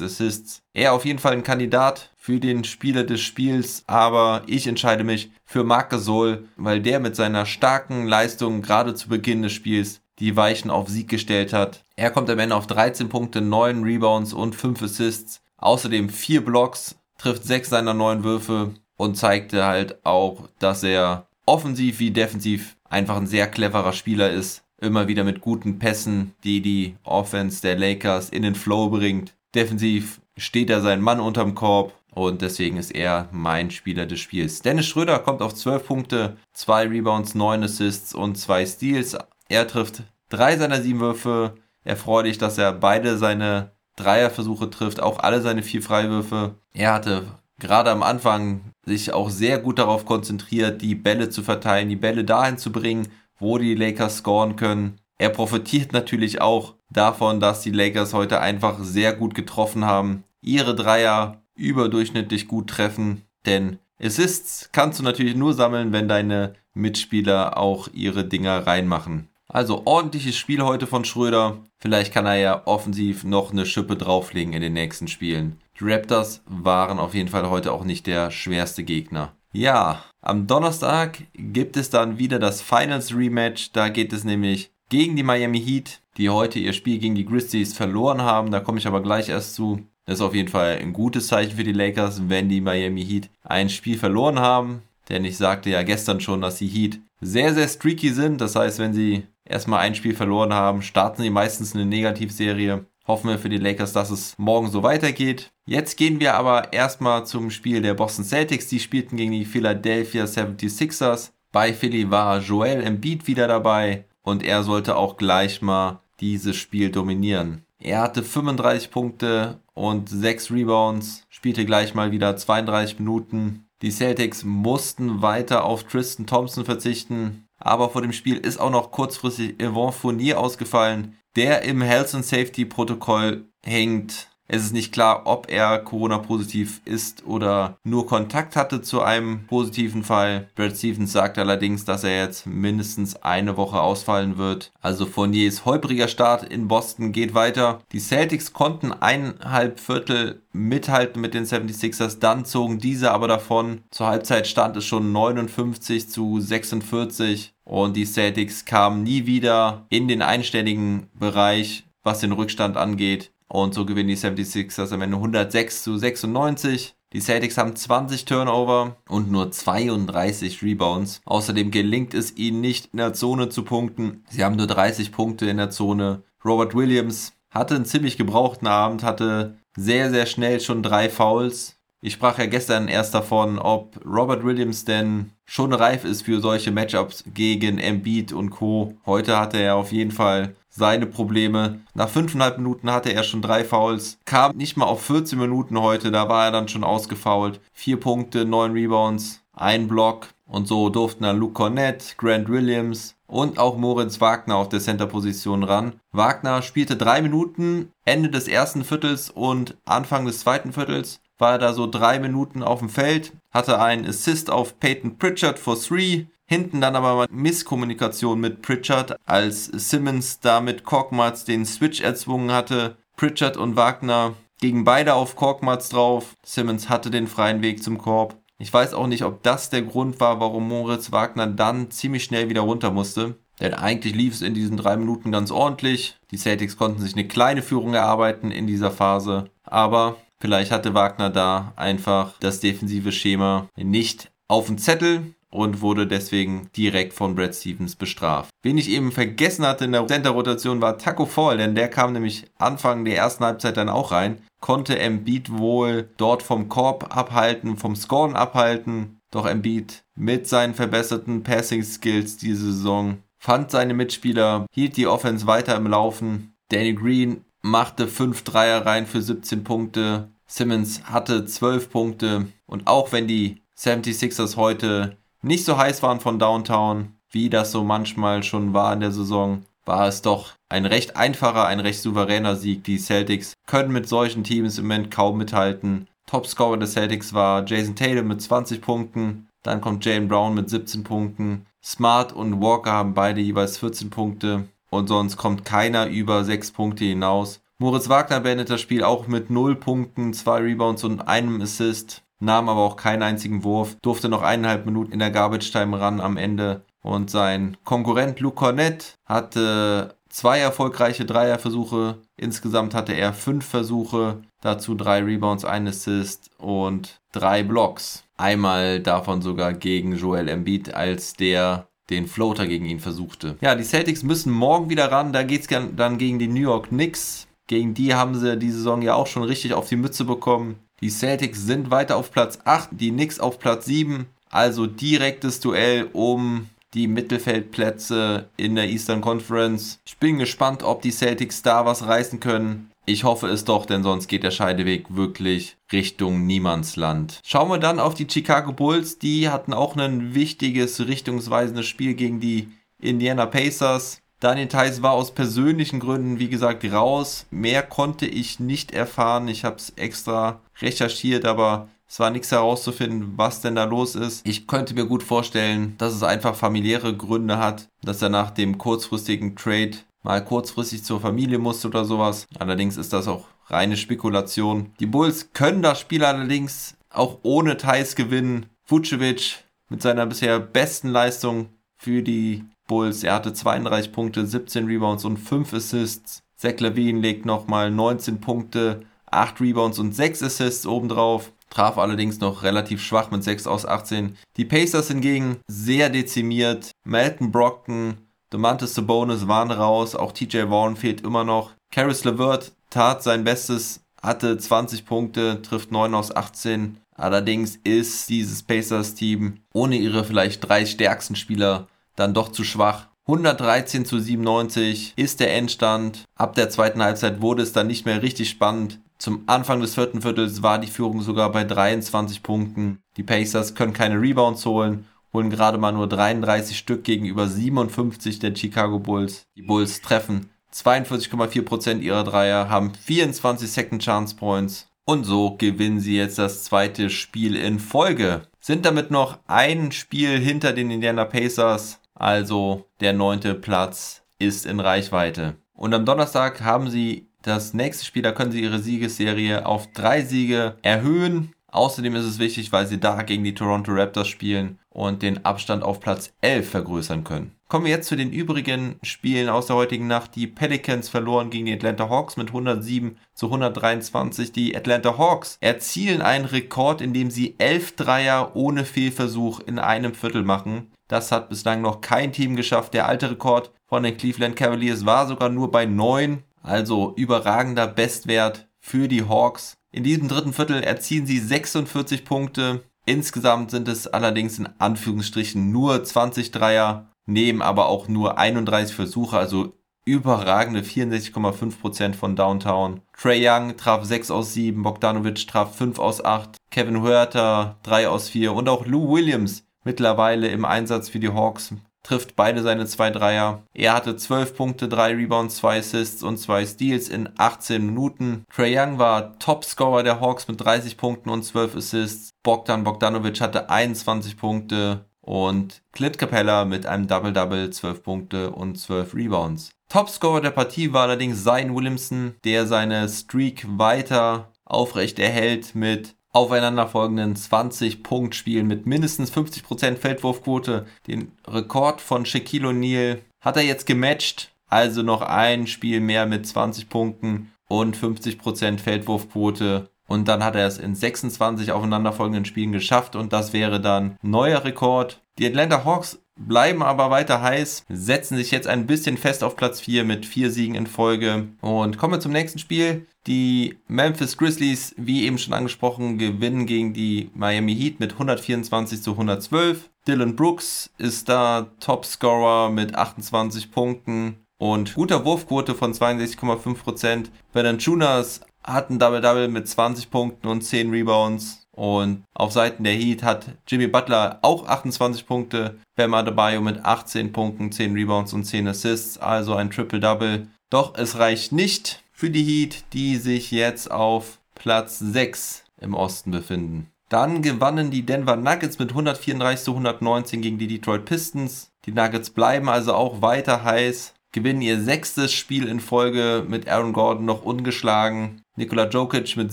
Assists. 0.00 0.62
Er 0.72 0.94
auf 0.94 1.04
jeden 1.04 1.18
Fall 1.18 1.34
ein 1.34 1.42
Kandidat 1.42 2.10
für 2.16 2.40
den 2.40 2.64
Spieler 2.64 3.04
des 3.04 3.20
Spiels, 3.20 3.84
aber 3.86 4.42
ich 4.46 4.66
entscheide 4.66 5.04
mich 5.04 5.30
für 5.44 5.64
Marc 5.64 5.90
Gasol, 5.90 6.48
weil 6.56 6.80
der 6.80 6.98
mit 6.98 7.14
seiner 7.14 7.44
starken 7.44 8.06
Leistung 8.06 8.62
gerade 8.62 8.94
zu 8.94 9.10
Beginn 9.10 9.42
des 9.42 9.52
Spiels 9.52 10.00
die 10.18 10.36
Weichen 10.36 10.70
auf 10.70 10.88
Sieg 10.88 11.08
gestellt 11.08 11.52
hat. 11.52 11.84
Er 11.96 12.10
kommt 12.10 12.30
am 12.30 12.38
Ende 12.38 12.56
auf 12.56 12.66
13 12.66 13.08
Punkte, 13.08 13.40
9 13.40 13.82
Rebounds 13.82 14.32
und 14.32 14.54
5 14.54 14.82
Assists. 14.82 15.42
Außerdem 15.58 16.08
4 16.10 16.44
Blocks, 16.44 16.96
trifft 17.18 17.44
6 17.44 17.70
seiner 17.70 17.94
9 17.94 18.24
Würfe 18.24 18.74
und 18.96 19.16
zeigte 19.16 19.64
halt 19.64 20.04
auch, 20.04 20.48
dass 20.58 20.82
er 20.82 21.26
offensiv 21.46 21.98
wie 21.98 22.10
defensiv 22.10 22.76
einfach 22.88 23.16
ein 23.16 23.26
sehr 23.26 23.46
cleverer 23.46 23.92
Spieler 23.92 24.30
ist. 24.30 24.64
Immer 24.78 25.08
wieder 25.08 25.24
mit 25.24 25.40
guten 25.40 25.78
Pässen, 25.78 26.34
die 26.44 26.60
die 26.60 26.96
Offense 27.02 27.62
der 27.62 27.78
Lakers 27.78 28.28
in 28.28 28.42
den 28.42 28.54
Flow 28.54 28.90
bringt. 28.90 29.34
Defensiv 29.54 30.20
steht 30.36 30.68
er 30.68 30.82
sein 30.82 31.00
Mann 31.00 31.20
unterm 31.20 31.54
Korb 31.54 31.94
und 32.12 32.42
deswegen 32.42 32.76
ist 32.76 32.94
er 32.94 33.28
mein 33.32 33.70
Spieler 33.70 34.06
des 34.06 34.20
Spiels. 34.20 34.60
Dennis 34.60 34.86
Schröder 34.86 35.18
kommt 35.18 35.40
auf 35.40 35.54
12 35.54 35.86
Punkte, 35.86 36.36
2 36.52 36.88
Rebounds, 36.88 37.34
9 37.34 37.62
Assists 37.62 38.14
und 38.14 38.36
2 38.36 38.66
Steals. 38.66 39.16
Er 39.48 39.66
trifft 39.66 40.02
drei 40.28 40.56
seiner 40.56 40.80
sieben 40.82 41.00
Würfe. 41.00 41.54
Erfreulich, 41.84 42.38
dass 42.38 42.58
er 42.58 42.72
beide 42.72 43.16
seine 43.16 43.70
Dreierversuche 43.96 44.70
trifft, 44.70 45.00
auch 45.00 45.20
alle 45.20 45.40
seine 45.40 45.62
vier 45.62 45.82
Freiwürfe. 45.82 46.56
Er 46.74 46.94
hatte 46.94 47.26
gerade 47.58 47.90
am 47.90 48.02
Anfang 48.02 48.72
sich 48.84 49.12
auch 49.12 49.30
sehr 49.30 49.58
gut 49.58 49.78
darauf 49.78 50.04
konzentriert, 50.04 50.82
die 50.82 50.94
Bälle 50.94 51.30
zu 51.30 51.42
verteilen, 51.42 51.88
die 51.88 51.96
Bälle 51.96 52.24
dahin 52.24 52.58
zu 52.58 52.72
bringen, 52.72 53.08
wo 53.38 53.58
die 53.58 53.74
Lakers 53.74 54.18
scoren 54.18 54.56
können. 54.56 55.00
Er 55.18 55.30
profitiert 55.30 55.92
natürlich 55.92 56.40
auch 56.40 56.74
davon, 56.90 57.40
dass 57.40 57.62
die 57.62 57.70
Lakers 57.70 58.12
heute 58.12 58.40
einfach 58.40 58.78
sehr 58.82 59.14
gut 59.14 59.34
getroffen 59.34 59.84
haben. 59.84 60.24
Ihre 60.42 60.74
Dreier 60.74 61.42
überdurchschnittlich 61.54 62.48
gut 62.48 62.68
treffen, 62.68 63.22
denn 63.46 63.78
Assists 64.02 64.68
kannst 64.72 64.98
du 64.98 65.02
natürlich 65.02 65.36
nur 65.36 65.54
sammeln, 65.54 65.92
wenn 65.92 66.06
deine 66.06 66.54
Mitspieler 66.74 67.56
auch 67.56 67.88
ihre 67.94 68.24
Dinger 68.24 68.66
reinmachen. 68.66 69.28
Also 69.48 69.82
ordentliches 69.86 70.36
Spiel 70.36 70.62
heute 70.62 70.86
von 70.86 71.04
Schröder. 71.04 71.58
Vielleicht 71.78 72.12
kann 72.12 72.26
er 72.26 72.36
ja 72.36 72.66
offensiv 72.66 73.24
noch 73.24 73.52
eine 73.52 73.64
Schippe 73.64 73.96
drauflegen 73.96 74.52
in 74.52 74.62
den 74.62 74.72
nächsten 74.72 75.08
Spielen. 75.08 75.60
Die 75.78 75.84
Raptors 75.84 76.42
waren 76.46 76.98
auf 76.98 77.14
jeden 77.14 77.28
Fall 77.28 77.48
heute 77.48 77.72
auch 77.72 77.84
nicht 77.84 78.06
der 78.06 78.30
schwerste 78.30 78.82
Gegner. 78.82 79.34
Ja, 79.52 80.04
am 80.20 80.46
Donnerstag 80.46 81.22
gibt 81.34 81.76
es 81.76 81.90
dann 81.90 82.18
wieder 82.18 82.38
das 82.38 82.60
Finals 82.60 83.14
Rematch. 83.14 83.72
Da 83.72 83.88
geht 83.88 84.12
es 84.12 84.24
nämlich 84.24 84.72
gegen 84.88 85.16
die 85.16 85.22
Miami 85.22 85.60
Heat, 85.60 86.00
die 86.16 86.30
heute 86.30 86.58
ihr 86.58 86.72
Spiel 86.72 86.98
gegen 86.98 87.14
die 87.14 87.24
Grizzlies 87.24 87.74
verloren 87.74 88.22
haben. 88.22 88.50
Da 88.50 88.60
komme 88.60 88.78
ich 88.78 88.86
aber 88.86 89.02
gleich 89.02 89.28
erst 89.28 89.54
zu. 89.54 89.80
Das 90.04 90.16
ist 90.16 90.24
auf 90.24 90.34
jeden 90.34 90.48
Fall 90.48 90.78
ein 90.80 90.92
gutes 90.92 91.28
Zeichen 91.28 91.56
für 91.56 91.64
die 91.64 91.72
Lakers, 91.72 92.28
wenn 92.28 92.48
die 92.48 92.60
Miami 92.60 93.04
Heat 93.04 93.30
ein 93.42 93.68
Spiel 93.68 93.98
verloren 93.98 94.38
haben. 94.38 94.82
Denn 95.08 95.24
ich 95.24 95.36
sagte 95.36 95.70
ja 95.70 95.82
gestern 95.82 96.20
schon, 96.20 96.40
dass 96.40 96.58
die 96.58 96.68
Heat 96.68 97.00
sehr, 97.20 97.54
sehr 97.54 97.68
streaky 97.68 98.10
sind. 98.10 98.40
Das 98.40 98.56
heißt, 98.56 98.78
wenn 98.78 98.92
sie 98.92 99.26
erstmal 99.48 99.80
ein 99.80 99.94
Spiel 99.94 100.14
verloren 100.14 100.52
haben, 100.52 100.82
starten 100.82 101.22
sie 101.22 101.30
meistens 101.30 101.74
eine 101.74 101.86
Negativserie. 101.86 102.86
Hoffen 103.06 103.30
wir 103.30 103.38
für 103.38 103.48
die 103.48 103.58
Lakers, 103.58 103.92
dass 103.92 104.10
es 104.10 104.34
morgen 104.36 104.68
so 104.70 104.82
weitergeht. 104.82 105.52
Jetzt 105.64 105.96
gehen 105.96 106.18
wir 106.18 106.34
aber 106.34 106.72
erstmal 106.72 107.24
zum 107.24 107.50
Spiel 107.50 107.80
der 107.80 107.94
Boston 107.94 108.24
Celtics. 108.24 108.66
Die 108.68 108.80
spielten 108.80 109.16
gegen 109.16 109.32
die 109.32 109.44
Philadelphia 109.44 110.24
76ers. 110.24 111.30
Bei 111.52 111.72
Philly 111.72 112.10
war 112.10 112.40
Joel 112.40 112.82
Embiid 112.82 113.26
wieder 113.26 113.46
dabei 113.46 114.04
und 114.22 114.42
er 114.42 114.64
sollte 114.64 114.96
auch 114.96 115.16
gleich 115.16 115.62
mal 115.62 116.00
dieses 116.20 116.56
Spiel 116.56 116.90
dominieren. 116.90 117.64
Er 117.78 118.00
hatte 118.02 118.22
35 118.22 118.90
Punkte 118.90 119.60
und 119.74 120.08
6 120.08 120.50
Rebounds, 120.50 121.26
spielte 121.28 121.64
gleich 121.64 121.94
mal 121.94 122.10
wieder 122.10 122.36
32 122.36 122.98
Minuten. 122.98 123.66
Die 123.82 123.90
Celtics 123.90 124.42
mussten 124.42 125.22
weiter 125.22 125.64
auf 125.64 125.84
Tristan 125.84 126.26
Thompson 126.26 126.64
verzichten, 126.64 127.45
aber 127.58 127.90
vor 127.90 128.02
dem 128.02 128.12
Spiel 128.12 128.36
ist 128.36 128.58
auch 128.58 128.70
noch 128.70 128.90
kurzfristig 128.90 129.60
Yvonne 129.60 129.92
Fournier 129.92 130.38
ausgefallen, 130.40 131.16
der 131.36 131.62
im 131.62 131.82
Health 131.82 132.14
and 132.14 132.24
Safety 132.24 132.64
Protokoll 132.64 133.48
hängt. 133.64 134.28
Es 134.48 134.62
ist 134.62 134.72
nicht 134.72 134.92
klar, 134.92 135.22
ob 135.24 135.50
er 135.50 135.78
Corona-positiv 135.78 136.80
ist 136.84 137.26
oder 137.26 137.78
nur 137.82 138.06
Kontakt 138.06 138.54
hatte 138.54 138.80
zu 138.80 139.02
einem 139.02 139.46
positiven 139.46 140.04
Fall. 140.04 140.48
Brad 140.54 140.76
Stevens 140.76 141.12
sagt 141.12 141.38
allerdings, 141.38 141.84
dass 141.84 142.04
er 142.04 142.24
jetzt 142.24 142.46
mindestens 142.46 143.16
eine 143.16 143.56
Woche 143.56 143.80
ausfallen 143.80 144.38
wird. 144.38 144.72
Also 144.80 145.04
Fourniers 145.04 145.64
holpriger 145.64 146.06
Start 146.06 146.44
in 146.44 146.68
Boston 146.68 147.10
geht 147.10 147.34
weiter. 147.34 147.80
Die 147.90 147.98
Celtics 147.98 148.52
konnten 148.52 148.92
eineinhalb 148.92 149.80
Viertel 149.80 150.42
mithalten 150.52 151.20
mit 151.20 151.34
den 151.34 151.44
76ers, 151.44 152.20
dann 152.20 152.44
zogen 152.44 152.78
diese 152.78 153.10
aber 153.10 153.28
davon. 153.28 153.82
Zur 153.90 154.06
Halbzeit 154.06 154.46
stand 154.46 154.76
es 154.76 154.84
schon 154.84 155.12
59 155.12 156.08
zu 156.08 156.40
46 156.40 157.54
und 157.64 157.96
die 157.96 158.06
Celtics 158.06 158.64
kamen 158.64 159.02
nie 159.02 159.26
wieder 159.26 159.86
in 159.88 160.08
den 160.08 160.22
einstelligen 160.22 161.08
Bereich, 161.14 161.84
was 162.02 162.20
den 162.20 162.32
Rückstand 162.32 162.76
angeht. 162.76 163.32
Und 163.48 163.74
so 163.74 163.86
gewinnen 163.86 164.08
die 164.08 164.16
76ers 164.16 164.92
am 164.92 165.02
Ende 165.02 165.16
106 165.16 165.82
zu 165.82 165.96
96. 165.96 166.94
Die 167.12 167.20
Celtics 167.20 167.56
haben 167.56 167.76
20 167.76 168.24
Turnover 168.24 168.96
und 169.08 169.30
nur 169.30 169.50
32 169.50 170.62
Rebounds. 170.62 171.20
Außerdem 171.24 171.70
gelingt 171.70 172.14
es 172.14 172.36
ihnen 172.36 172.60
nicht 172.60 172.90
in 172.92 172.98
der 172.98 173.12
Zone 173.12 173.48
zu 173.48 173.62
punkten. 173.62 174.24
Sie 174.28 174.44
haben 174.44 174.56
nur 174.56 174.66
30 174.66 175.12
Punkte 175.12 175.46
in 175.46 175.56
der 175.56 175.70
Zone. 175.70 176.22
Robert 176.44 176.74
Williams 176.74 177.32
hatte 177.50 177.76
einen 177.76 177.84
ziemlich 177.84 178.16
gebrauchten 178.16 178.66
Abend, 178.66 179.02
hatte 179.02 179.56
sehr, 179.76 180.10
sehr 180.10 180.26
schnell 180.26 180.60
schon 180.60 180.82
drei 180.82 181.08
Fouls. 181.08 181.76
Ich 182.02 182.12
sprach 182.12 182.38
ja 182.38 182.46
gestern 182.46 182.88
erst 182.88 183.14
davon, 183.14 183.58
ob 183.58 183.98
Robert 184.04 184.44
Williams 184.44 184.84
denn 184.84 185.30
schon 185.44 185.72
reif 185.72 186.04
ist 186.04 186.22
für 186.22 186.40
solche 186.40 186.70
Matchups 186.70 187.24
gegen 187.32 187.78
Embiid 187.78 188.32
und 188.32 188.50
Co. 188.50 188.96
Heute 189.06 189.38
hatte 189.38 189.58
er 189.58 189.76
auf 189.76 189.92
jeden 189.92 190.10
Fall 190.10 190.54
seine 190.76 191.06
Probleme. 191.06 191.80
Nach 191.94 192.08
fünfeinhalb 192.08 192.58
Minuten 192.58 192.90
hatte 192.92 193.12
er 193.12 193.24
schon 193.24 193.42
drei 193.42 193.64
Fouls, 193.64 194.18
kam 194.24 194.56
nicht 194.56 194.76
mal 194.76 194.84
auf 194.84 195.02
14 195.02 195.38
Minuten 195.38 195.80
heute, 195.80 196.10
da 196.10 196.28
war 196.28 196.44
er 196.44 196.52
dann 196.52 196.68
schon 196.68 196.84
ausgefault. 196.84 197.60
Vier 197.72 197.98
Punkte, 197.98 198.44
neun 198.44 198.72
Rebounds, 198.72 199.42
ein 199.52 199.88
Block 199.88 200.28
und 200.46 200.68
so 200.68 200.90
durften 200.90 201.24
dann 201.24 201.38
Luke 201.38 201.54
Cornett, 201.54 202.16
Grant 202.18 202.48
Williams 202.48 203.16
und 203.26 203.58
auch 203.58 203.76
Moritz 203.76 204.20
Wagner 204.20 204.56
auf 204.56 204.68
der 204.68 204.80
Center-Position 204.80 205.64
ran. 205.64 205.94
Wagner 206.12 206.62
spielte 206.62 206.96
drei 206.96 207.22
Minuten, 207.22 207.90
Ende 208.04 208.28
des 208.28 208.46
ersten 208.46 208.84
Viertels 208.84 209.30
und 209.30 209.76
Anfang 209.84 210.26
des 210.26 210.40
zweiten 210.40 210.72
Viertels 210.72 211.20
war 211.38 211.52
er 211.52 211.58
da 211.58 211.72
so 211.74 211.86
drei 211.86 212.18
Minuten 212.18 212.62
auf 212.62 212.78
dem 212.78 212.88
Feld, 212.88 213.32
hatte 213.50 213.80
einen 213.80 214.06
Assist 214.06 214.50
auf 214.50 214.78
Peyton 214.80 215.18
Pritchard 215.18 215.58
for 215.58 215.78
three, 215.78 216.26
Hinten 216.48 216.80
dann 216.80 216.94
aber 216.94 217.26
Misskommunikation 217.30 218.38
mit 218.38 218.62
Pritchard, 218.62 219.16
als 219.26 219.66
Simmons 219.66 220.38
da 220.38 220.60
mit 220.60 220.84
Korkmaz 220.84 221.44
den 221.44 221.66
Switch 221.66 222.00
erzwungen 222.00 222.52
hatte. 222.52 222.96
Pritchard 223.16 223.56
und 223.56 223.74
Wagner 223.76 224.34
gingen 224.60 224.84
beide 224.84 225.14
auf 225.14 225.34
Korkmaz 225.34 225.88
drauf. 225.88 226.34
Simmons 226.44 226.88
hatte 226.88 227.10
den 227.10 227.26
freien 227.26 227.62
Weg 227.62 227.82
zum 227.82 227.98
Korb. 227.98 228.36
Ich 228.58 228.72
weiß 228.72 228.94
auch 228.94 229.08
nicht, 229.08 229.24
ob 229.24 229.42
das 229.42 229.70
der 229.70 229.82
Grund 229.82 230.20
war, 230.20 230.40
warum 230.40 230.68
Moritz 230.68 231.12
Wagner 231.12 231.46
dann 231.46 231.90
ziemlich 231.90 232.24
schnell 232.24 232.48
wieder 232.48 232.62
runter 232.62 232.90
musste. 232.90 233.36
Denn 233.60 233.74
eigentlich 233.74 234.14
lief 234.14 234.34
es 234.34 234.42
in 234.42 234.54
diesen 234.54 234.76
drei 234.76 234.96
Minuten 234.96 235.32
ganz 235.32 235.50
ordentlich. 235.50 236.18
Die 236.30 236.38
Celtics 236.38 236.76
konnten 236.76 237.00
sich 237.00 237.14
eine 237.14 237.26
kleine 237.26 237.62
Führung 237.62 237.94
erarbeiten 237.94 238.50
in 238.50 238.66
dieser 238.66 238.90
Phase. 238.90 239.50
Aber 239.64 240.16
vielleicht 240.38 240.70
hatte 240.70 240.94
Wagner 240.94 241.30
da 241.30 241.72
einfach 241.76 242.34
das 242.38 242.60
defensive 242.60 243.12
Schema 243.12 243.68
nicht 243.76 244.30
auf 244.48 244.66
dem 244.66 244.78
Zettel 244.78 245.34
und 245.50 245.80
wurde 245.80 246.06
deswegen 246.06 246.68
direkt 246.76 247.12
von 247.12 247.34
Brad 247.34 247.54
Stevens 247.54 247.96
bestraft. 247.96 248.50
Wen 248.62 248.78
ich 248.78 248.90
eben 248.90 249.12
vergessen 249.12 249.66
hatte 249.66 249.84
in 249.84 249.92
der 249.92 250.06
Center-Rotation 250.06 250.80
war 250.80 250.98
Taco 250.98 251.26
Fall, 251.26 251.56
denn 251.56 251.74
der 251.74 251.88
kam 251.88 252.12
nämlich 252.12 252.46
Anfang 252.58 253.04
der 253.04 253.16
ersten 253.16 253.44
Halbzeit 253.44 253.76
dann 253.76 253.88
auch 253.88 254.12
rein, 254.12 254.42
konnte 254.60 254.98
Embiid 254.98 255.52
wohl 255.52 256.10
dort 256.16 256.42
vom 256.42 256.68
Korb 256.68 257.16
abhalten, 257.16 257.76
vom 257.76 257.96
Scoren 257.96 258.34
abhalten, 258.36 259.20
doch 259.30 259.46
Embiid 259.46 260.04
mit 260.14 260.48
seinen 260.48 260.74
verbesserten 260.74 261.42
Passing-Skills 261.42 262.36
diese 262.38 262.72
Saison 262.72 263.18
fand 263.46 263.70
seine 263.70 263.94
Mitspieler, 263.94 264.66
hielt 264.72 264.96
die 264.96 265.06
Offense 265.06 265.46
weiter 265.46 265.76
im 265.76 265.86
Laufen. 265.86 266.56
Danny 266.68 266.94
Green 266.94 267.44
machte 267.62 268.08
5 268.08 268.42
Dreier 268.42 268.84
rein 268.84 269.06
für 269.06 269.22
17 269.22 269.62
Punkte. 269.62 270.32
Simmons 270.46 271.04
hatte 271.04 271.46
12 271.46 271.90
Punkte. 271.90 272.46
Und 272.66 272.88
auch 272.88 273.12
wenn 273.12 273.28
die 273.28 273.62
76ers 273.78 274.56
heute 274.56 275.16
nicht 275.46 275.64
so 275.64 275.78
heiß 275.78 276.02
waren 276.02 276.20
von 276.20 276.38
Downtown, 276.38 277.14
wie 277.30 277.48
das 277.48 277.72
so 277.72 277.84
manchmal 277.84 278.42
schon 278.42 278.74
war 278.74 278.92
in 278.92 279.00
der 279.00 279.12
Saison, 279.12 279.62
war 279.84 280.08
es 280.08 280.20
doch 280.20 280.52
ein 280.68 280.84
recht 280.84 281.16
einfacher, 281.16 281.66
ein 281.66 281.78
recht 281.78 282.00
souveräner 282.00 282.56
Sieg. 282.56 282.82
Die 282.84 282.98
Celtics 282.98 283.54
können 283.66 283.92
mit 283.92 284.08
solchen 284.08 284.42
Teams 284.42 284.78
im 284.78 284.86
Moment 284.86 285.10
kaum 285.12 285.38
mithalten. 285.38 286.08
Topscorer 286.26 286.76
des 286.76 286.92
Celtics 286.94 287.32
war 287.32 287.64
Jason 287.64 287.94
Taylor 287.94 288.24
mit 288.24 288.42
20 288.42 288.80
Punkten. 288.80 289.48
Dann 289.62 289.80
kommt 289.80 290.04
Jalen 290.04 290.26
Brown 290.26 290.54
mit 290.54 290.68
17 290.68 291.04
Punkten. 291.04 291.66
Smart 291.82 292.32
und 292.32 292.60
Walker 292.60 292.90
haben 292.90 293.14
beide 293.14 293.40
jeweils 293.40 293.78
14 293.78 294.10
Punkte. 294.10 294.64
Und 294.90 295.06
sonst 295.06 295.36
kommt 295.36 295.64
keiner 295.64 296.08
über 296.08 296.44
6 296.44 296.72
Punkte 296.72 297.04
hinaus. 297.04 297.60
Moritz 297.78 298.08
Wagner 298.08 298.40
beendet 298.40 298.70
das 298.70 298.80
Spiel 298.80 299.04
auch 299.04 299.28
mit 299.28 299.50
0 299.50 299.76
Punkten, 299.76 300.32
2 300.32 300.58
Rebounds 300.60 301.04
und 301.04 301.28
einem 301.28 301.60
Assist. 301.60 302.22
Nahm 302.38 302.68
aber 302.68 302.80
auch 302.80 302.96
keinen 302.96 303.22
einzigen 303.22 303.64
Wurf. 303.64 303.96
Durfte 304.02 304.28
noch 304.28 304.42
eineinhalb 304.42 304.84
Minuten 304.86 305.12
in 305.12 305.18
der 305.18 305.30
Garbage 305.30 305.70
Time 305.72 305.98
ran 305.98 306.20
am 306.20 306.36
Ende. 306.36 306.82
Und 307.02 307.30
sein 307.30 307.76
Konkurrent 307.84 308.40
Luke 308.40 308.56
Cornett 308.56 309.14
hatte 309.24 310.16
zwei 310.28 310.58
erfolgreiche 310.58 311.24
Dreierversuche. 311.24 312.18
Insgesamt 312.36 312.94
hatte 312.94 313.12
er 313.12 313.32
fünf 313.32 313.64
Versuche, 313.64 314.42
dazu 314.60 314.94
drei 314.94 315.22
Rebounds, 315.22 315.64
ein 315.64 315.86
Assist 315.86 316.50
und 316.58 317.20
drei 317.32 317.62
Blocks. 317.62 318.24
Einmal 318.36 319.00
davon 319.00 319.40
sogar 319.40 319.72
gegen 319.72 320.16
Joel 320.16 320.48
Embiid, 320.48 320.94
als 320.94 321.34
der 321.34 321.86
den 322.10 322.26
Floater 322.26 322.66
gegen 322.66 322.86
ihn 322.86 323.00
versuchte. 323.00 323.56
Ja, 323.60 323.74
die 323.74 323.84
Celtics 323.84 324.22
müssen 324.22 324.52
morgen 324.52 324.90
wieder 324.90 325.10
ran. 325.10 325.32
Da 325.32 325.42
geht 325.42 325.62
es 325.62 325.68
dann 325.96 326.18
gegen 326.18 326.38
die 326.38 326.48
New 326.48 326.60
York 326.60 326.88
Knicks. 326.88 327.46
Gegen 327.66 327.94
die 327.94 328.14
haben 328.14 328.34
sie 328.36 328.56
die 328.56 328.70
Saison 328.70 329.02
ja 329.02 329.14
auch 329.14 329.26
schon 329.26 329.42
richtig 329.42 329.74
auf 329.74 329.88
die 329.88 329.96
Mütze 329.96 330.24
bekommen. 330.24 330.76
Die 331.02 331.10
Celtics 331.10 331.62
sind 331.62 331.90
weiter 331.90 332.16
auf 332.16 332.30
Platz 332.30 332.58
8, 332.64 332.90
die 332.92 333.10
Knicks 333.10 333.38
auf 333.38 333.58
Platz 333.58 333.84
7. 333.84 334.26
Also 334.50 334.86
direktes 334.86 335.60
Duell 335.60 336.08
um 336.12 336.68
die 336.94 337.08
Mittelfeldplätze 337.08 338.48
in 338.56 338.74
der 338.74 338.88
Eastern 338.88 339.20
Conference. 339.20 340.00
Ich 340.06 340.16
bin 340.16 340.38
gespannt, 340.38 340.82
ob 340.82 341.02
die 341.02 341.10
Celtics 341.10 341.60
da 341.60 341.84
was 341.84 342.06
reißen 342.06 342.40
können. 342.40 342.90
Ich 343.04 343.22
hoffe 343.22 343.46
es 343.48 343.64
doch, 343.64 343.86
denn 343.86 344.02
sonst 344.02 344.26
geht 344.26 344.42
der 344.42 344.50
Scheideweg 344.50 345.14
wirklich 345.14 345.76
Richtung 345.92 346.46
Niemandsland. 346.46 347.40
Schauen 347.44 347.68
wir 347.68 347.78
dann 347.78 348.00
auf 348.00 348.14
die 348.14 348.26
Chicago 348.28 348.72
Bulls. 348.72 349.18
Die 349.18 349.48
hatten 349.48 349.74
auch 349.74 349.94
ein 349.96 350.34
wichtiges, 350.34 351.06
richtungsweisendes 351.06 351.86
Spiel 351.86 352.14
gegen 352.14 352.40
die 352.40 352.68
Indiana 353.00 353.46
Pacers. 353.46 354.22
Daniel 354.40 354.68
Theiss 354.68 355.02
war 355.02 355.12
aus 355.12 355.32
persönlichen 355.32 355.98
Gründen, 355.98 356.38
wie 356.38 356.48
gesagt, 356.48 356.84
raus. 356.84 357.46
Mehr 357.50 357.82
konnte 357.82 358.26
ich 358.26 358.60
nicht 358.60 358.92
erfahren. 358.92 359.48
Ich 359.48 359.64
habe 359.64 359.76
es 359.76 359.90
extra 359.96 360.60
recherchiert, 360.80 361.46
aber 361.46 361.88
es 362.08 362.20
war 362.20 362.30
nichts 362.30 362.52
herauszufinden, 362.52 363.32
was 363.36 363.62
denn 363.62 363.74
da 363.74 363.84
los 363.84 364.14
ist. 364.14 364.46
Ich 364.46 364.66
könnte 364.66 364.94
mir 364.94 365.06
gut 365.06 365.22
vorstellen, 365.22 365.94
dass 365.98 366.14
es 366.14 366.22
einfach 366.22 366.54
familiäre 366.54 367.16
Gründe 367.16 367.58
hat, 367.58 367.88
dass 368.02 368.22
er 368.22 368.28
nach 368.28 368.50
dem 368.50 368.78
kurzfristigen 368.78 369.56
Trade 369.56 369.92
mal 370.22 370.44
kurzfristig 370.44 371.02
zur 371.02 371.20
Familie 371.20 371.58
musste 371.58 371.88
oder 371.88 372.04
sowas. 372.04 372.46
Allerdings 372.58 372.96
ist 372.96 373.12
das 373.12 373.28
auch 373.28 373.46
reine 373.66 373.96
Spekulation. 373.96 374.92
Die 375.00 375.06
Bulls 375.06 375.52
können 375.52 375.82
das 375.82 376.00
Spiel 376.00 376.24
allerdings 376.24 376.96
auch 377.10 377.38
ohne 377.42 377.76
Thais 377.76 378.14
gewinnen. 378.14 378.66
Vucevic 378.86 379.64
mit 379.88 380.02
seiner 380.02 380.26
bisher 380.26 380.60
besten 380.60 381.08
Leistung 381.08 381.70
für 381.96 382.22
die 382.22 382.64
Bulls. 382.86 383.22
Er 383.22 383.34
hatte 383.34 383.52
32 383.52 384.12
Punkte, 384.12 384.46
17 384.46 384.86
Rebounds 384.86 385.24
und 385.24 385.36
5 385.38 385.72
Assists. 385.72 386.42
Zach 386.56 386.78
Levine 386.78 387.20
legt 387.20 387.44
nochmal 387.44 387.90
19 387.90 388.40
Punkte, 388.40 389.02
8 389.30 389.60
Rebounds 389.60 389.98
und 389.98 390.14
6 390.14 390.42
Assists 390.42 390.86
obendrauf 390.86 391.52
traf 391.70 391.98
allerdings 391.98 392.40
noch 392.40 392.62
relativ 392.62 393.02
schwach 393.02 393.30
mit 393.30 393.44
6 393.44 393.66
aus 393.66 393.86
18. 393.86 394.36
Die 394.56 394.64
Pacers 394.64 395.08
hingegen 395.08 395.58
sehr 395.66 396.08
dezimiert. 396.08 396.90
Malcolm 397.04 397.52
Brockton, 397.52 398.14
Domantas 398.50 398.94
Sabonis 398.94 399.48
waren 399.48 399.70
raus, 399.70 400.14
auch 400.14 400.32
TJ 400.32 400.68
Vaughn 400.68 400.96
fehlt 400.96 401.20
immer 401.20 401.44
noch. 401.44 401.72
Caris 401.92 402.24
LeVert 402.24 402.72
tat 402.90 403.22
sein 403.22 403.44
Bestes, 403.44 404.00
hatte 404.22 404.56
20 404.56 405.04
Punkte, 405.04 405.60
trifft 405.62 405.92
9 405.92 406.14
aus 406.14 406.34
18. 406.34 406.98
Allerdings 407.14 407.76
ist 407.82 408.28
dieses 408.28 408.62
Pacers-Team 408.62 409.60
ohne 409.72 409.96
ihre 409.96 410.24
vielleicht 410.24 410.66
drei 410.66 410.86
stärksten 410.86 411.36
Spieler 411.36 411.88
dann 412.16 412.34
doch 412.34 412.50
zu 412.50 412.64
schwach. 412.64 413.06
113 413.26 414.04
zu 414.04 414.18
97 414.18 415.14
ist 415.16 415.40
der 415.40 415.54
Endstand. 415.54 416.24
Ab 416.36 416.54
der 416.54 416.70
zweiten 416.70 417.02
Halbzeit 417.02 417.40
wurde 417.40 417.62
es 417.62 417.72
dann 417.72 417.86
nicht 417.86 418.06
mehr 418.06 418.22
richtig 418.22 418.50
spannend. 418.50 419.00
Zum 419.18 419.44
Anfang 419.46 419.80
des 419.80 419.94
vierten 419.94 420.22
Viertels 420.22 420.62
war 420.62 420.78
die 420.78 420.86
Führung 420.86 421.22
sogar 421.22 421.50
bei 421.50 421.64
23 421.64 422.42
Punkten. 422.42 423.00
Die 423.16 423.22
Pacers 423.22 423.74
können 423.74 423.92
keine 423.92 424.20
Rebounds 424.20 424.64
holen, 424.66 425.06
holen 425.32 425.50
gerade 425.50 425.78
mal 425.78 425.92
nur 425.92 426.08
33 426.08 426.76
Stück 426.76 427.02
gegenüber 427.02 427.48
57 427.48 428.38
der 428.38 428.54
Chicago 428.54 428.98
Bulls. 428.98 429.46
Die 429.56 429.62
Bulls 429.62 430.02
treffen 430.02 430.50
42,4% 430.72 432.00
ihrer 432.00 432.24
Dreier, 432.24 432.68
haben 432.68 432.92
24 432.94 433.70
Second 433.70 434.02
Chance 434.02 434.36
Points 434.36 434.88
und 435.06 435.24
so 435.24 435.56
gewinnen 435.56 436.00
sie 436.00 436.16
jetzt 436.16 436.38
das 436.38 436.64
zweite 436.64 437.10
Spiel 437.10 437.56
in 437.56 437.78
Folge. 437.78 438.42
Sind 438.60 438.84
damit 438.84 439.10
noch 439.10 439.38
ein 439.46 439.92
Spiel 439.92 440.38
hinter 440.38 440.72
den 440.72 440.90
Indiana 440.90 441.24
Pacers, 441.24 442.00
also 442.16 442.86
der 443.00 443.12
neunte 443.12 443.54
Platz 443.54 444.24
ist 444.38 444.66
in 444.66 444.80
Reichweite. 444.80 445.56
Und 445.74 445.94
am 445.94 446.04
Donnerstag 446.04 446.62
haben 446.62 446.90
sie 446.90 447.28
das 447.42 447.74
nächste 447.74 448.04
Spiel, 448.04 448.22
da 448.22 448.32
können 448.32 448.50
sie 448.50 448.62
ihre 448.62 448.80
Siegesserie 448.80 449.64
auf 449.66 449.92
drei 449.92 450.22
Siege 450.22 450.76
erhöhen. 450.82 451.52
Außerdem 451.68 452.16
ist 452.16 452.24
es 452.24 452.38
wichtig, 452.38 452.72
weil 452.72 452.86
sie 452.86 452.98
da 452.98 453.22
gegen 453.22 453.44
die 453.44 453.54
Toronto 453.54 453.92
Raptors 453.92 454.28
spielen 454.28 454.78
und 454.88 455.22
den 455.22 455.44
Abstand 455.44 455.82
auf 455.82 456.00
Platz 456.00 456.32
11 456.40 456.70
vergrößern 456.70 457.22
können. 457.22 457.55
Kommen 457.68 457.86
wir 457.86 457.90
jetzt 457.90 458.06
zu 458.06 458.14
den 458.14 458.30
übrigen 458.30 458.94
Spielen 459.02 459.48
aus 459.48 459.66
der 459.66 459.74
heutigen 459.74 460.06
Nacht. 460.06 460.36
Die 460.36 460.46
Pelicans 460.46 461.08
verloren 461.08 461.50
gegen 461.50 461.66
die 461.66 461.72
Atlanta 461.72 462.08
Hawks 462.08 462.36
mit 462.36 462.48
107 462.48 463.18
zu 463.34 463.46
123. 463.46 464.52
Die 464.52 464.76
Atlanta 464.76 465.18
Hawks 465.18 465.58
erzielen 465.60 466.22
einen 466.22 466.44
Rekord, 466.44 467.00
indem 467.00 467.28
sie 467.28 467.56
11 467.58 467.96
Dreier 467.96 468.54
ohne 468.54 468.84
Fehlversuch 468.84 469.58
in 469.58 469.80
einem 469.80 470.14
Viertel 470.14 470.44
machen. 470.44 470.92
Das 471.08 471.32
hat 471.32 471.48
bislang 471.48 471.82
noch 471.82 472.00
kein 472.00 472.32
Team 472.32 472.54
geschafft. 472.54 472.94
Der 472.94 473.08
alte 473.08 473.32
Rekord 473.32 473.72
von 473.88 474.04
den 474.04 474.16
Cleveland 474.16 474.54
Cavaliers 474.54 475.04
war 475.04 475.26
sogar 475.26 475.48
nur 475.48 475.72
bei 475.72 475.86
9. 475.86 476.44
Also 476.62 477.14
überragender 477.16 477.88
Bestwert 477.88 478.68
für 478.78 479.08
die 479.08 479.28
Hawks. 479.28 479.74
In 479.90 480.04
diesem 480.04 480.28
dritten 480.28 480.52
Viertel 480.52 480.84
erzielen 480.84 481.26
sie 481.26 481.40
46 481.40 482.24
Punkte. 482.24 482.84
Insgesamt 483.06 483.72
sind 483.72 483.88
es 483.88 484.06
allerdings 484.06 484.60
in 484.60 484.68
Anführungsstrichen 484.78 485.72
nur 485.72 486.04
20 486.04 486.52
Dreier, 486.52 487.08
nehmen 487.26 487.62
aber 487.62 487.86
auch 487.88 488.08
nur 488.08 488.38
31 488.38 488.94
Versuche, 488.94 489.36
also 489.36 489.74
überragende 490.04 490.80
64,5% 490.80 492.14
von 492.14 492.36
Downtown. 492.36 493.02
Trey 493.16 493.46
Young 493.46 493.76
traf 493.76 494.04
6 494.04 494.30
aus 494.30 494.54
7, 494.54 494.82
Bogdanovic 494.82 495.46
traf 495.48 495.76
5 495.76 495.98
aus 495.98 496.24
8, 496.24 496.56
Kevin 496.70 497.02
Huerta 497.02 497.76
3 497.82 498.08
aus 498.08 498.28
4 498.28 498.52
und 498.52 498.68
auch 498.68 498.86
Lou 498.86 499.12
Williams 499.12 499.64
mittlerweile 499.84 500.48
im 500.48 500.64
Einsatz 500.64 501.08
für 501.08 501.18
die 501.18 501.32
Hawks 501.32 501.72
trifft 502.06 502.36
beide 502.36 502.62
seine 502.62 502.86
zwei 502.86 503.10
Dreier. 503.10 503.62
Er 503.74 503.94
hatte 503.94 504.16
12 504.16 504.56
Punkte, 504.56 504.88
3 504.88 505.14
Rebounds, 505.14 505.56
2 505.56 505.78
Assists 505.78 506.22
und 506.22 506.38
2 506.38 506.64
Steals 506.64 507.08
in 507.08 507.28
18 507.36 507.84
Minuten. 507.84 508.44
Trey 508.54 508.78
Young 508.78 508.98
war 508.98 509.38
Topscorer 509.40 510.04
der 510.04 510.20
Hawks 510.20 510.46
mit 510.46 510.60
30 510.64 510.96
Punkten 510.96 511.30
und 511.30 511.42
12 511.42 511.76
Assists. 511.76 512.30
Bogdan 512.44 512.84
Bogdanovic 512.84 513.40
hatte 513.40 513.70
21 513.70 514.36
Punkte 514.36 515.05
und 515.26 515.82
Clint 515.92 516.18
Capella 516.18 516.64
mit 516.64 516.86
einem 516.86 517.06
Double-Double, 517.06 517.70
12 517.70 518.02
Punkte 518.02 518.50
und 518.50 518.78
12 518.78 519.14
Rebounds. 519.14 519.70
Topscorer 519.88 520.40
der 520.40 520.50
Partie 520.50 520.92
war 520.92 521.02
allerdings 521.02 521.44
Zion 521.44 521.74
Williamson, 521.74 522.34
der 522.44 522.66
seine 522.66 523.08
Streak 523.08 523.66
weiter 523.68 524.52
aufrecht 524.64 525.18
erhält 525.18 525.74
mit 525.74 526.16
aufeinanderfolgenden 526.32 527.34
20-Punkt-Spielen 527.34 528.66
mit 528.66 528.86
mindestens 528.86 529.32
50% 529.32 529.96
Feldwurfquote. 529.96 530.86
Den 531.06 531.32
Rekord 531.46 532.00
von 532.00 532.26
Shaquille 532.26 532.68
O'Neal 532.68 533.20
hat 533.40 533.56
er 533.56 533.62
jetzt 533.62 533.86
gematcht. 533.86 534.52
Also 534.68 535.02
noch 535.02 535.22
ein 535.22 535.66
Spiel 535.66 536.00
mehr 536.00 536.26
mit 536.26 536.46
20 536.46 536.88
Punkten 536.88 537.52
und 537.68 537.96
50% 537.96 538.78
Feldwurfquote. 538.78 539.88
Und 540.06 540.28
dann 540.28 540.44
hat 540.44 540.54
er 540.54 540.66
es 540.66 540.78
in 540.78 540.94
26 540.94 541.72
aufeinanderfolgenden 541.72 542.44
Spielen 542.44 542.72
geschafft 542.72 543.16
und 543.16 543.32
das 543.32 543.52
wäre 543.52 543.80
dann 543.80 544.16
neuer 544.22 544.64
Rekord. 544.64 545.20
Die 545.38 545.46
Atlanta 545.46 545.84
Hawks 545.84 546.18
bleiben 546.36 546.82
aber 546.82 547.10
weiter 547.10 547.42
heiß, 547.42 547.84
setzen 547.88 548.36
sich 548.36 548.50
jetzt 548.50 548.68
ein 548.68 548.86
bisschen 548.86 549.16
fest 549.16 549.42
auf 549.42 549.56
Platz 549.56 549.80
4 549.80 550.04
mit 550.04 550.26
vier 550.26 550.50
Siegen 550.50 550.74
in 550.74 550.86
Folge. 550.86 551.48
Und 551.60 551.98
kommen 551.98 552.14
wir 552.14 552.20
zum 552.20 552.32
nächsten 552.32 552.58
Spiel. 552.58 553.06
Die 553.26 553.78
Memphis 553.88 554.36
Grizzlies, 554.36 554.94
wie 554.96 555.24
eben 555.24 555.38
schon 555.38 555.54
angesprochen, 555.54 556.18
gewinnen 556.18 556.66
gegen 556.66 556.92
die 556.92 557.30
Miami 557.34 557.74
Heat 557.74 557.98
mit 557.98 558.12
124 558.12 559.02
zu 559.02 559.12
112. 559.12 559.90
Dylan 560.06 560.36
Brooks 560.36 560.90
ist 560.98 561.28
da 561.28 561.66
Topscorer 561.80 562.70
mit 562.70 562.94
28 562.94 563.72
Punkten 563.72 564.36
und 564.58 564.94
guter 564.94 565.24
Wurfquote 565.24 565.74
von 565.74 565.92
62,5%. 565.92 567.26
Valanciunas 567.52 568.40
hat 568.66 568.90
ein 568.90 568.98
Double-Double 568.98 569.48
mit 569.48 569.68
20 569.68 570.10
Punkten 570.10 570.48
und 570.48 570.62
10 570.62 570.90
Rebounds. 570.90 571.66
Und 571.72 572.24
auf 572.34 572.52
Seiten 572.52 572.84
der 572.84 572.94
Heat 572.94 573.22
hat 573.22 573.46
Jimmy 573.68 573.86
Butler 573.86 574.38
auch 574.42 574.66
28 574.66 575.26
Punkte, 575.26 575.76
Bam 575.94 576.14
Adebayo 576.14 576.60
mit 576.60 576.84
18 576.84 577.32
Punkten, 577.32 577.70
10 577.70 577.92
Rebounds 577.94 578.32
und 578.32 578.44
10 578.44 578.68
Assists, 578.68 579.18
also 579.18 579.54
ein 579.54 579.70
Triple-Double. 579.70 580.46
Doch 580.70 580.94
es 580.96 581.18
reicht 581.18 581.52
nicht 581.52 582.02
für 582.12 582.30
die 582.30 582.42
Heat, 582.42 582.84
die 582.92 583.16
sich 583.16 583.50
jetzt 583.50 583.90
auf 583.90 584.38
Platz 584.54 584.98
6 584.98 585.64
im 585.80 585.94
Osten 585.94 586.30
befinden. 586.30 586.90
Dann 587.08 587.42
gewannen 587.42 587.90
die 587.90 588.04
Denver 588.04 588.36
Nuggets 588.36 588.78
mit 588.78 588.90
134 588.90 589.64
zu 589.64 589.72
119 589.72 590.42
gegen 590.42 590.58
die 590.58 590.66
Detroit 590.66 591.04
Pistons. 591.04 591.70
Die 591.84 591.92
Nuggets 591.92 592.30
bleiben 592.30 592.68
also 592.68 592.94
auch 592.94 593.22
weiter 593.22 593.62
heiß, 593.62 594.14
gewinnen 594.32 594.60
ihr 594.60 594.80
sechstes 594.80 595.32
Spiel 595.32 595.68
in 595.68 595.78
Folge 595.78 596.44
mit 596.48 596.68
Aaron 596.68 596.92
Gordon 596.92 597.26
noch 597.26 597.44
ungeschlagen. 597.44 598.42
Nikola 598.58 598.88
Jokic 598.88 599.36
mit 599.36 599.52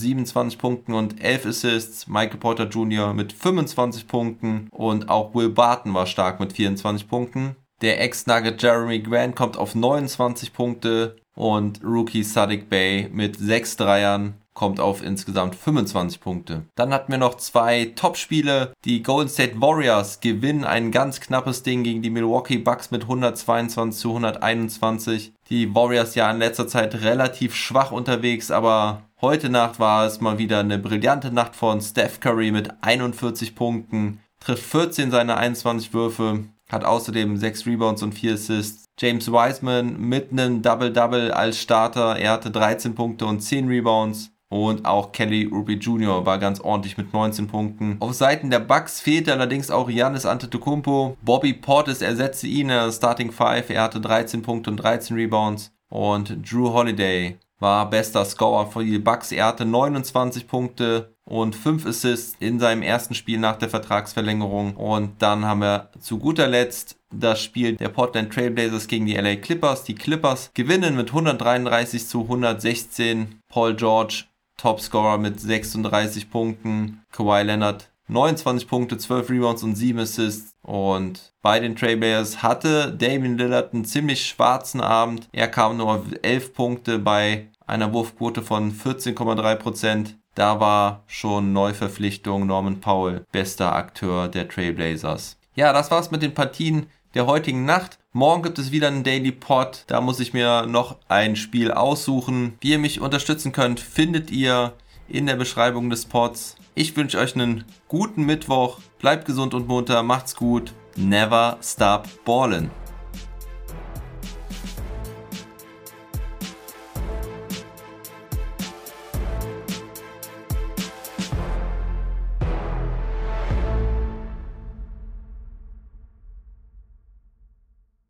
27 0.00 0.58
Punkten 0.58 0.94
und 0.94 1.22
11 1.22 1.46
Assists, 1.46 2.08
Michael 2.08 2.38
Porter 2.38 2.68
Jr. 2.68 3.12
mit 3.12 3.34
25 3.34 4.08
Punkten 4.08 4.68
und 4.70 5.10
auch 5.10 5.34
Will 5.34 5.50
Barton 5.50 5.92
war 5.92 6.06
stark 6.06 6.40
mit 6.40 6.54
24 6.54 7.06
Punkten. 7.06 7.56
Der 7.82 8.00
Ex-Nugget 8.00 8.62
Jeremy 8.62 9.00
Grant 9.00 9.36
kommt 9.36 9.58
auf 9.58 9.74
29 9.74 10.54
Punkte 10.54 11.16
und 11.34 11.84
Rookie 11.84 12.22
Sadiq 12.22 12.70
Bay 12.70 13.10
mit 13.12 13.36
6 13.36 13.76
Dreiern 13.76 14.34
kommt 14.54 14.80
auf 14.80 15.02
insgesamt 15.02 15.56
25 15.56 16.20
Punkte. 16.20 16.62
Dann 16.76 16.92
hatten 16.92 17.12
wir 17.12 17.18
noch 17.18 17.36
zwei 17.36 17.92
Top-Spiele. 17.96 18.72
Die 18.84 19.02
Golden 19.02 19.28
State 19.28 19.60
Warriors 19.60 20.20
gewinnen 20.20 20.64
ein 20.64 20.92
ganz 20.92 21.20
knappes 21.20 21.62
Ding 21.62 21.82
gegen 21.82 22.02
die 22.02 22.10
Milwaukee 22.10 22.58
Bucks 22.58 22.90
mit 22.90 23.02
122 23.02 24.00
zu 24.00 24.08
121. 24.10 25.32
Die 25.50 25.74
Warriors 25.74 26.14
ja 26.14 26.30
in 26.30 26.38
letzter 26.38 26.68
Zeit 26.68 26.94
relativ 27.02 27.54
schwach 27.54 27.90
unterwegs, 27.90 28.50
aber 28.50 29.02
heute 29.20 29.50
Nacht 29.50 29.78
war 29.80 30.06
es 30.06 30.20
mal 30.20 30.38
wieder 30.38 30.60
eine 30.60 30.78
brillante 30.78 31.32
Nacht 31.32 31.56
von 31.56 31.80
Steph 31.80 32.20
Curry 32.20 32.50
mit 32.50 32.70
41 32.80 33.54
Punkten, 33.54 34.20
trifft 34.40 34.64
14 34.64 35.10
seiner 35.10 35.36
21 35.36 35.92
Würfe, 35.92 36.44
hat 36.70 36.84
außerdem 36.84 37.36
6 37.36 37.66
Rebounds 37.66 38.02
und 38.02 38.14
4 38.14 38.34
Assists. 38.34 38.84
James 38.98 39.30
Wiseman 39.30 39.98
mit 39.98 40.30
einem 40.30 40.62
Double-Double 40.62 41.32
als 41.32 41.58
Starter. 41.60 42.16
Er 42.16 42.30
hatte 42.30 42.50
13 42.52 42.94
Punkte 42.94 43.26
und 43.26 43.40
10 43.40 43.66
Rebounds. 43.66 44.30
Und 44.48 44.84
auch 44.84 45.12
Kelly 45.12 45.44
Ruby 45.44 45.74
Jr. 45.74 46.24
war 46.26 46.38
ganz 46.38 46.60
ordentlich 46.60 46.96
mit 46.96 47.12
19 47.12 47.48
Punkten. 47.48 47.96
Auf 48.00 48.14
Seiten 48.14 48.50
der 48.50 48.60
Bucks 48.60 49.00
fehlte 49.00 49.32
allerdings 49.32 49.70
auch 49.70 49.88
Giannis 49.88 50.26
Antetokounmpo. 50.26 51.16
Bobby 51.22 51.54
Portis 51.54 52.02
ersetzte 52.02 52.46
ihn 52.46 52.70
in 52.70 52.92
Starting 52.92 53.32
Five. 53.32 53.70
Er 53.70 53.82
hatte 53.82 54.00
13 54.00 54.42
Punkte 54.42 54.70
und 54.70 54.76
13 54.76 55.16
Rebounds. 55.16 55.72
Und 55.88 56.50
Drew 56.50 56.72
Holiday 56.72 57.38
war 57.58 57.88
bester 57.88 58.24
Scorer 58.24 58.66
für 58.66 58.84
die 58.84 58.98
Bucks. 58.98 59.32
Er 59.32 59.46
hatte 59.46 59.64
29 59.64 60.46
Punkte 60.46 61.14
und 61.24 61.56
5 61.56 61.86
Assists 61.86 62.36
in 62.40 62.60
seinem 62.60 62.82
ersten 62.82 63.14
Spiel 63.14 63.38
nach 63.38 63.56
der 63.56 63.70
Vertragsverlängerung. 63.70 64.76
Und 64.76 65.22
dann 65.22 65.44
haben 65.44 65.60
wir 65.60 65.90
zu 65.98 66.18
guter 66.18 66.46
Letzt 66.46 66.96
das 67.10 67.42
Spiel 67.42 67.76
der 67.76 67.88
Portland 67.88 68.32
Trailblazers 68.32 68.86
gegen 68.86 69.06
die 69.06 69.14
LA 69.14 69.36
Clippers. 69.36 69.84
Die 69.84 69.94
Clippers 69.94 70.50
gewinnen 70.54 70.96
mit 70.96 71.08
133 71.08 72.06
zu 72.06 72.22
116. 72.22 73.40
Paul 73.48 73.74
George 73.74 74.24
Topscorer 74.56 75.18
mit 75.18 75.40
36 75.40 76.30
Punkten. 76.30 77.02
Kawhi 77.12 77.42
Leonard 77.42 77.90
29 78.08 78.68
Punkte, 78.68 78.98
12 78.98 79.30
Rebounds 79.30 79.62
und 79.62 79.76
7 79.76 79.98
Assists. 79.98 80.54
Und 80.62 81.32
bei 81.42 81.60
den 81.60 81.76
Trailblazers 81.76 82.42
hatte 82.42 82.92
Damian 82.92 83.38
Lillard 83.38 83.72
einen 83.72 83.84
ziemlich 83.84 84.26
schwarzen 84.26 84.80
Abend. 84.80 85.28
Er 85.32 85.48
kam 85.48 85.76
nur 85.76 85.90
auf 85.90 86.02
11 86.22 86.54
Punkte 86.54 86.98
bei 86.98 87.48
einer 87.66 87.92
Wurfquote 87.92 88.42
von 88.42 88.72
14,3%. 88.72 90.14
Da 90.34 90.60
war 90.60 91.04
schon 91.06 91.52
Neuverpflichtung 91.52 92.46
Norman 92.46 92.80
Powell, 92.80 93.24
bester 93.30 93.74
Akteur 93.74 94.28
der 94.28 94.48
Trailblazers. 94.48 95.38
Ja, 95.54 95.72
das 95.72 95.90
war's 95.90 96.10
mit 96.10 96.22
den 96.22 96.34
Partien 96.34 96.86
der 97.14 97.26
heutigen 97.26 97.64
Nacht. 97.64 97.98
Morgen 98.12 98.42
gibt 98.42 98.58
es 98.58 98.72
wieder 98.72 98.88
einen 98.88 99.04
Daily 99.04 99.32
Pod. 99.32 99.84
Da 99.86 100.00
muss 100.00 100.20
ich 100.20 100.32
mir 100.32 100.66
noch 100.66 100.96
ein 101.08 101.36
Spiel 101.36 101.70
aussuchen. 101.70 102.54
Wie 102.60 102.72
ihr 102.72 102.78
mich 102.78 103.00
unterstützen 103.00 103.52
könnt, 103.52 103.80
findet 103.80 104.30
ihr 104.30 104.72
in 105.08 105.26
der 105.26 105.36
Beschreibung 105.36 105.90
des 105.90 106.06
Pods. 106.06 106.56
Ich 106.74 106.96
wünsche 106.96 107.18
euch 107.18 107.34
einen 107.34 107.64
guten 107.88 108.24
Mittwoch. 108.24 108.78
Bleibt 108.98 109.26
gesund 109.26 109.54
und 109.54 109.68
munter. 109.68 110.02
Macht's 110.02 110.34
gut. 110.34 110.72
Never 110.96 111.58
stop 111.62 112.08
ballin'. 112.24 112.70